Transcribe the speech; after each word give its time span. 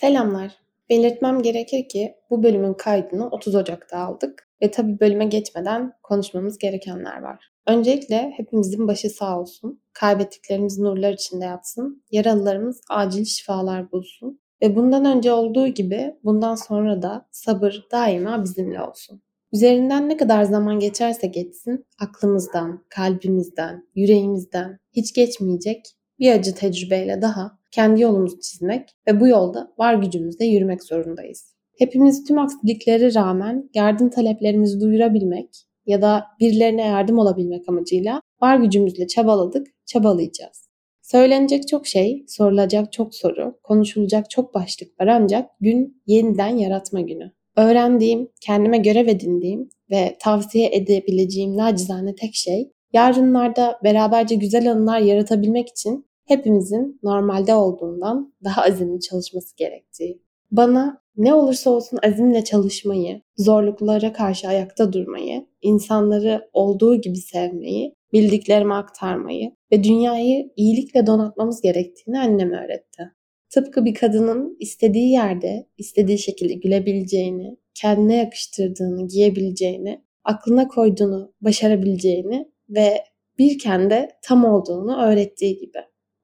Selamlar. 0.00 0.56
Belirtmem 0.90 1.42
gerekir 1.42 1.88
ki 1.88 2.14
bu 2.30 2.42
bölümün 2.42 2.74
kaydını 2.74 3.28
30 3.28 3.54
Ocak'ta 3.54 3.98
aldık 3.98 4.48
ve 4.62 4.70
tabii 4.70 5.00
bölüme 5.00 5.24
geçmeden 5.24 5.92
konuşmamız 6.02 6.58
gerekenler 6.58 7.22
var. 7.22 7.50
Öncelikle 7.66 8.32
hepimizin 8.36 8.88
başı 8.88 9.10
sağ 9.10 9.40
olsun. 9.40 9.82
Kaybettiklerimiz 9.92 10.78
nurlar 10.78 11.12
içinde 11.12 11.44
yatsın. 11.44 12.04
Yaralılarımız 12.10 12.80
acil 12.90 13.24
şifalar 13.24 13.92
bulsun. 13.92 14.40
Ve 14.62 14.76
bundan 14.76 15.04
önce 15.04 15.32
olduğu 15.32 15.66
gibi 15.68 16.14
bundan 16.24 16.54
sonra 16.54 17.02
da 17.02 17.28
sabır 17.30 17.86
daima 17.92 18.44
bizimle 18.44 18.82
olsun. 18.82 19.22
Üzerinden 19.52 20.08
ne 20.08 20.16
kadar 20.16 20.44
zaman 20.44 20.78
geçerse 20.78 21.26
geçsin 21.26 21.86
aklımızdan, 21.98 22.84
kalbimizden, 22.88 23.88
yüreğimizden 23.94 24.78
hiç 24.92 25.14
geçmeyecek 25.14 25.84
bir 26.18 26.32
acı 26.32 26.54
tecrübeyle 26.54 27.22
daha 27.22 27.59
kendi 27.70 28.02
yolumuzu 28.02 28.40
çizmek 28.40 28.88
ve 29.08 29.20
bu 29.20 29.28
yolda 29.28 29.72
var 29.78 29.94
gücümüzle 29.94 30.44
yürümek 30.44 30.84
zorundayız. 30.84 31.54
Hepimiz 31.78 32.24
tüm 32.24 32.38
aksiliklere 32.38 33.14
rağmen 33.14 33.70
yardım 33.74 34.10
taleplerimizi 34.10 34.80
duyurabilmek 34.80 35.48
ya 35.86 36.02
da 36.02 36.24
birilerine 36.40 36.86
yardım 36.86 37.18
olabilmek 37.18 37.68
amacıyla 37.68 38.22
var 38.42 38.56
gücümüzle 38.56 39.06
çabaladık, 39.06 39.66
çabalayacağız. 39.86 40.70
Söylenecek 41.02 41.68
çok 41.68 41.86
şey, 41.86 42.24
sorulacak 42.28 42.92
çok 42.92 43.14
soru, 43.14 43.58
konuşulacak 43.62 44.30
çok 44.30 44.54
başlık 44.54 45.00
var 45.00 45.06
ancak 45.06 45.50
gün 45.60 46.02
yeniden 46.06 46.56
yaratma 46.56 47.00
günü. 47.00 47.32
Öğrendiğim, 47.56 48.28
kendime 48.40 48.78
görev 48.78 49.08
edindiğim 49.08 49.68
ve 49.90 50.16
tavsiye 50.20 50.70
edebileceğim 50.72 51.56
nacizane 51.56 52.14
tek 52.14 52.34
şey 52.34 52.72
yarınlarda 52.92 53.78
beraberce 53.84 54.34
güzel 54.34 54.70
anılar 54.70 54.98
yaratabilmek 55.00 55.68
için 55.68 56.09
hepimizin 56.30 56.98
normalde 57.02 57.54
olduğundan 57.54 58.34
daha 58.44 58.62
azimli 58.62 59.00
çalışması 59.00 59.56
gerektiği. 59.56 60.22
Bana 60.50 61.02
ne 61.16 61.34
olursa 61.34 61.70
olsun 61.70 61.98
azimle 62.06 62.44
çalışmayı, 62.44 63.22
zorluklara 63.36 64.12
karşı 64.12 64.48
ayakta 64.48 64.92
durmayı, 64.92 65.46
insanları 65.62 66.50
olduğu 66.52 67.00
gibi 67.00 67.16
sevmeyi, 67.16 67.94
bildiklerimi 68.12 68.74
aktarmayı 68.74 69.52
ve 69.72 69.84
dünyayı 69.84 70.50
iyilikle 70.56 71.06
donatmamız 71.06 71.60
gerektiğini 71.60 72.20
annem 72.20 72.52
öğretti. 72.52 73.12
Tıpkı 73.50 73.84
bir 73.84 73.94
kadının 73.94 74.56
istediği 74.60 75.10
yerde, 75.10 75.66
istediği 75.78 76.18
şekilde 76.18 76.54
gülebileceğini, 76.54 77.56
kendine 77.74 78.16
yakıştırdığını, 78.16 79.08
giyebileceğini, 79.08 80.04
aklına 80.24 80.68
koyduğunu, 80.68 81.32
başarabileceğini 81.40 82.48
ve 82.68 83.04
birken 83.38 83.90
de 83.90 84.08
tam 84.22 84.44
olduğunu 84.44 85.02
öğrettiği 85.02 85.58
gibi. 85.58 85.78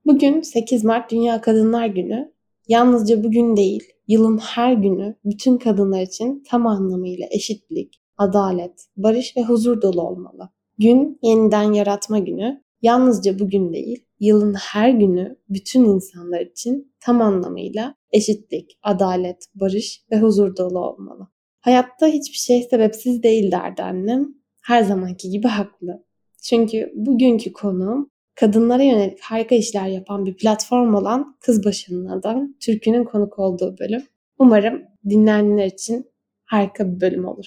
Bugün 0.06 0.40
8 0.40 0.84
Mart 0.84 1.10
Dünya 1.10 1.40
Kadınlar 1.40 1.86
Günü. 1.86 2.32
Yalnızca 2.68 3.24
bugün 3.24 3.56
değil, 3.56 3.82
yılın 4.08 4.38
her 4.38 4.72
günü 4.72 5.16
bütün 5.24 5.58
kadınlar 5.58 6.02
için 6.02 6.42
tam 6.48 6.66
anlamıyla 6.66 7.26
eşitlik, 7.30 8.02
adalet, 8.18 8.86
barış 8.96 9.36
ve 9.36 9.42
huzur 9.42 9.82
dolu 9.82 10.02
olmalı. 10.02 10.48
Gün 10.78 11.18
yeniden 11.22 11.72
yaratma 11.72 12.18
günü. 12.18 12.62
Yalnızca 12.82 13.38
bugün 13.38 13.72
değil, 13.72 14.04
yılın 14.20 14.54
her 14.54 14.90
günü 14.90 15.36
bütün 15.48 15.84
insanlar 15.84 16.40
için 16.40 16.92
tam 17.00 17.22
anlamıyla 17.22 17.94
eşitlik, 18.12 18.78
adalet, 18.82 19.46
barış 19.54 20.02
ve 20.12 20.18
huzur 20.20 20.56
dolu 20.56 20.78
olmalı. 20.78 21.28
Hayatta 21.60 22.06
hiçbir 22.06 22.38
şey 22.38 22.62
sebepsiz 22.62 23.22
değil 23.22 23.52
derdi 23.52 23.82
annem. 23.82 24.34
Her 24.62 24.82
zamanki 24.82 25.30
gibi 25.30 25.48
haklı. 25.48 26.04
Çünkü 26.42 26.92
bugünkü 26.94 27.52
konuğum 27.52 28.10
kadınlara 28.36 28.82
yönelik 28.82 29.20
harika 29.20 29.54
işler 29.54 29.86
yapan 29.86 30.26
bir 30.26 30.36
platform 30.36 30.94
olan 30.94 31.36
Kız 31.40 31.64
Başının 31.64 32.06
Adam, 32.06 32.54
Türkü'nün 32.60 33.04
konuk 33.04 33.38
olduğu 33.38 33.78
bölüm. 33.78 34.06
Umarım 34.38 34.82
dinleyenler 35.08 35.66
için 35.66 36.10
harika 36.44 36.94
bir 36.94 37.00
bölüm 37.00 37.24
olur. 37.24 37.46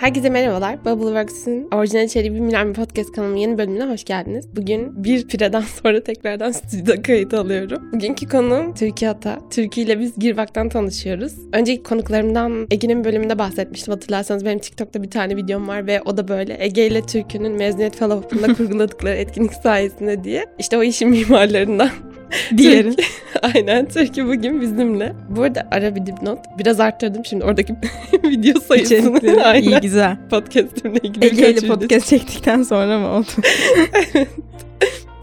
Herkese 0.00 0.30
merhabalar. 0.30 0.84
Bubbleworks'ın 0.84 1.68
orijinal 1.72 2.04
içeriği 2.04 2.34
bilmeyen 2.34 2.68
bir 2.68 2.74
podcast 2.74 3.12
kanalımın 3.12 3.36
yeni 3.36 3.58
bölümüne 3.58 3.84
hoş 3.84 4.04
geldiniz. 4.04 4.56
Bugün 4.56 5.04
bir 5.04 5.28
pireden 5.28 5.60
sonra 5.82 6.04
tekrardan 6.04 6.52
stüdyoda 6.52 7.02
kayıt 7.02 7.34
alıyorum. 7.34 7.92
Bugünkü 7.92 8.28
konuğum 8.28 8.74
Türkiye 8.74 9.10
Ata. 9.10 9.38
Türkiye 9.50 9.86
ile 9.86 10.00
biz 10.00 10.18
Girvak'tan 10.18 10.68
tanışıyoruz. 10.68 11.32
Önceki 11.52 11.82
konuklarımdan 11.82 12.66
Ege'nin 12.70 13.04
bölümünde 13.04 13.38
bahsetmiştim. 13.38 13.94
Hatırlarsanız 13.94 14.44
benim 14.44 14.58
TikTok'ta 14.58 15.02
bir 15.02 15.10
tane 15.10 15.36
videom 15.36 15.68
var 15.68 15.86
ve 15.86 16.02
o 16.02 16.16
da 16.16 16.28
böyle 16.28 16.64
Ege 16.64 16.86
ile 16.86 17.02
Türkü'nün 17.02 17.52
mezuniyet 17.52 17.96
fellowship'ında 17.96 18.54
kurguladıkları 18.56 19.14
etkinlik 19.14 19.52
sayesinde 19.54 20.24
diye. 20.24 20.46
İşte 20.58 20.78
o 20.78 20.82
işin 20.82 21.10
mimarlarından 21.10 21.90
Diğerin. 22.56 22.96
Aynen 23.42 23.88
Türkiye 23.88 24.26
bugün 24.26 24.60
bizimle. 24.60 25.12
Bu 25.28 25.42
arada 25.42 25.68
ara 25.70 25.94
bir 25.94 26.06
dipnot. 26.06 26.38
Biraz 26.58 26.80
arttırdım 26.80 27.24
şimdi 27.24 27.44
oradaki 27.44 27.74
video 28.24 28.60
sayısını. 28.60 29.44
Aynen. 29.44 29.70
İyi 29.70 29.80
güzel. 29.80 30.16
Podcast'imle 30.30 30.98
ilgili 31.02 31.24
Ege 31.26 31.50
ile 31.50 31.68
podcast 31.68 32.06
çektikten 32.06 32.62
sonra 32.62 32.98
mı 32.98 33.08
oldu? 33.08 33.26
evet. 34.14 34.28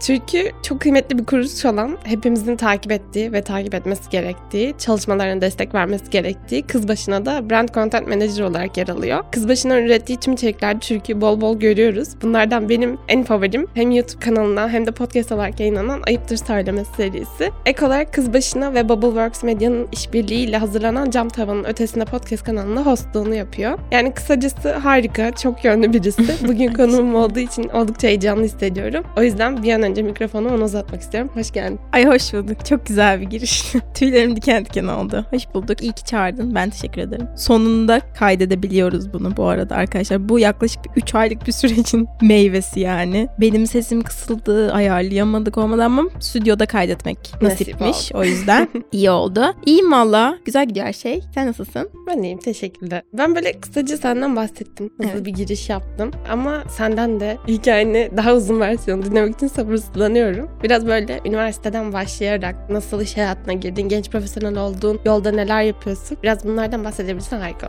Türkü 0.00 0.50
çok 0.62 0.80
kıymetli 0.80 1.18
bir 1.18 1.24
kuruluş 1.24 1.64
olan, 1.64 1.98
hepimizin 2.04 2.56
takip 2.56 2.92
ettiği 2.92 3.32
ve 3.32 3.42
takip 3.42 3.74
etmesi 3.74 4.10
gerektiği, 4.10 4.74
çalışmalarına 4.78 5.40
destek 5.40 5.74
vermesi 5.74 6.10
gerektiği 6.10 6.62
Kız 6.62 6.88
Başına 6.88 7.26
da 7.26 7.50
Brand 7.50 7.68
Content 7.68 8.08
Manager 8.08 8.42
olarak 8.42 8.76
yer 8.76 8.88
alıyor. 8.88 9.24
Kız 9.32 9.48
Başına 9.48 9.80
ürettiği 9.80 10.20
tüm 10.20 10.34
içeriklerde 10.34 10.78
Türkü'yü 10.78 11.20
bol 11.20 11.40
bol 11.40 11.58
görüyoruz. 11.58 12.08
Bunlardan 12.22 12.68
benim 12.68 12.98
en 13.08 13.24
favorim 13.24 13.66
hem 13.74 13.90
YouTube 13.90 14.20
kanalına 14.20 14.68
hem 14.68 14.86
de 14.86 14.90
podcast 14.90 15.32
olarak 15.32 15.60
yayınlanan 15.60 16.02
Ayıptır 16.06 16.36
Söylemesi 16.36 16.90
serisi. 16.96 17.50
Ek 17.66 17.86
olarak 17.86 18.14
Kız 18.14 18.34
Başına 18.34 18.74
ve 18.74 18.88
Bubbleworks 18.88 19.42
Medya'nın 19.42 19.88
işbirliğiyle 19.92 20.56
hazırlanan 20.56 21.10
Cam 21.10 21.28
Tavanın 21.28 21.64
Ötesinde 21.64 22.04
podcast 22.04 22.44
kanalında 22.44 22.86
hostluğunu 22.86 23.34
yapıyor. 23.34 23.78
Yani 23.92 24.14
kısacası 24.14 24.72
harika, 24.72 25.32
çok 25.32 25.64
yönlü 25.64 25.92
birisi. 25.92 26.48
Bugün 26.48 26.72
konuğum 26.74 27.14
olduğu 27.14 27.38
için 27.38 27.68
oldukça 27.68 28.08
heyecanlı 28.08 28.44
hissediyorum. 28.44 29.04
O 29.16 29.22
yüzden 29.22 29.62
bir 29.62 29.72
an 29.72 29.87
önce 29.88 30.02
mikrofonu 30.02 30.54
ona 30.54 30.64
uzatmak 30.64 31.00
istiyorum. 31.00 31.30
Hoş 31.34 31.50
geldin. 31.50 31.80
Ay 31.92 32.06
hoş 32.06 32.34
bulduk. 32.34 32.66
Çok 32.66 32.86
güzel 32.86 33.20
bir 33.20 33.26
giriş. 33.26 33.72
Tüylerim 33.94 34.36
diken 34.36 34.64
diken 34.64 34.84
oldu. 34.84 35.26
Hoş 35.30 35.54
bulduk. 35.54 35.82
İyi 35.82 35.92
ki 35.92 36.04
çağırdın. 36.04 36.54
Ben 36.54 36.70
teşekkür 36.70 37.00
ederim. 37.00 37.28
Sonunda 37.36 38.00
kaydedebiliyoruz 38.18 39.12
bunu 39.12 39.36
bu 39.36 39.46
arada 39.46 39.76
arkadaşlar. 39.76 40.28
Bu 40.28 40.38
yaklaşık 40.38 40.80
3 40.96 41.14
aylık 41.14 41.46
bir 41.46 41.52
sürecin 41.52 42.08
meyvesi 42.22 42.80
yani. 42.80 43.28
Benim 43.40 43.66
sesim 43.66 44.02
kısıldı, 44.02 44.72
ayarlayamadık 44.72 45.58
olmadan 45.58 45.84
ama 45.84 46.02
stüdyoda 46.20 46.66
kaydetmek 46.66 47.18
nasipmiş. 47.42 47.80
Nasip 47.80 48.16
o 48.16 48.24
yüzden 48.24 48.68
iyi 48.92 49.10
oldu. 49.10 49.44
İyiyim 49.66 49.92
valla. 49.92 50.38
Güzel 50.44 50.68
gidiyor 50.68 50.86
her 50.86 50.92
şey. 50.92 51.22
Sen 51.34 51.46
nasılsın? 51.46 51.90
Ben 52.06 52.22
iyiyim. 52.22 52.38
Teşekkürler. 52.38 53.02
Ben 53.12 53.34
böyle 53.34 53.52
kısaca 53.52 53.96
senden 53.96 54.36
bahsettim. 54.36 54.90
Nasıl 54.98 55.12
evet. 55.12 55.26
bir 55.26 55.30
giriş 55.30 55.68
yaptım. 55.68 56.10
Ama 56.30 56.64
senden 56.68 57.20
de 57.20 57.38
hikayeni 57.48 58.10
daha 58.16 58.34
uzun 58.34 58.60
versiyonu 58.60 59.02
dinlemek 59.02 59.34
için 59.34 59.46
sabırsız 59.46 59.77
sabırsızlanıyorum. 59.80 60.50
Biraz 60.62 60.86
böyle 60.86 61.20
üniversiteden 61.24 61.92
başlayarak 61.92 62.70
nasıl 62.70 63.00
iş 63.00 63.16
hayatına 63.16 63.52
girdin, 63.52 63.88
genç 63.88 64.10
profesyonel 64.10 64.58
oldun, 64.58 65.00
yolda 65.04 65.30
neler 65.30 65.62
yapıyorsun? 65.62 66.18
Biraz 66.22 66.44
bunlardan 66.44 66.84
bahsedebilirsen 66.84 67.40
harika. 67.40 67.68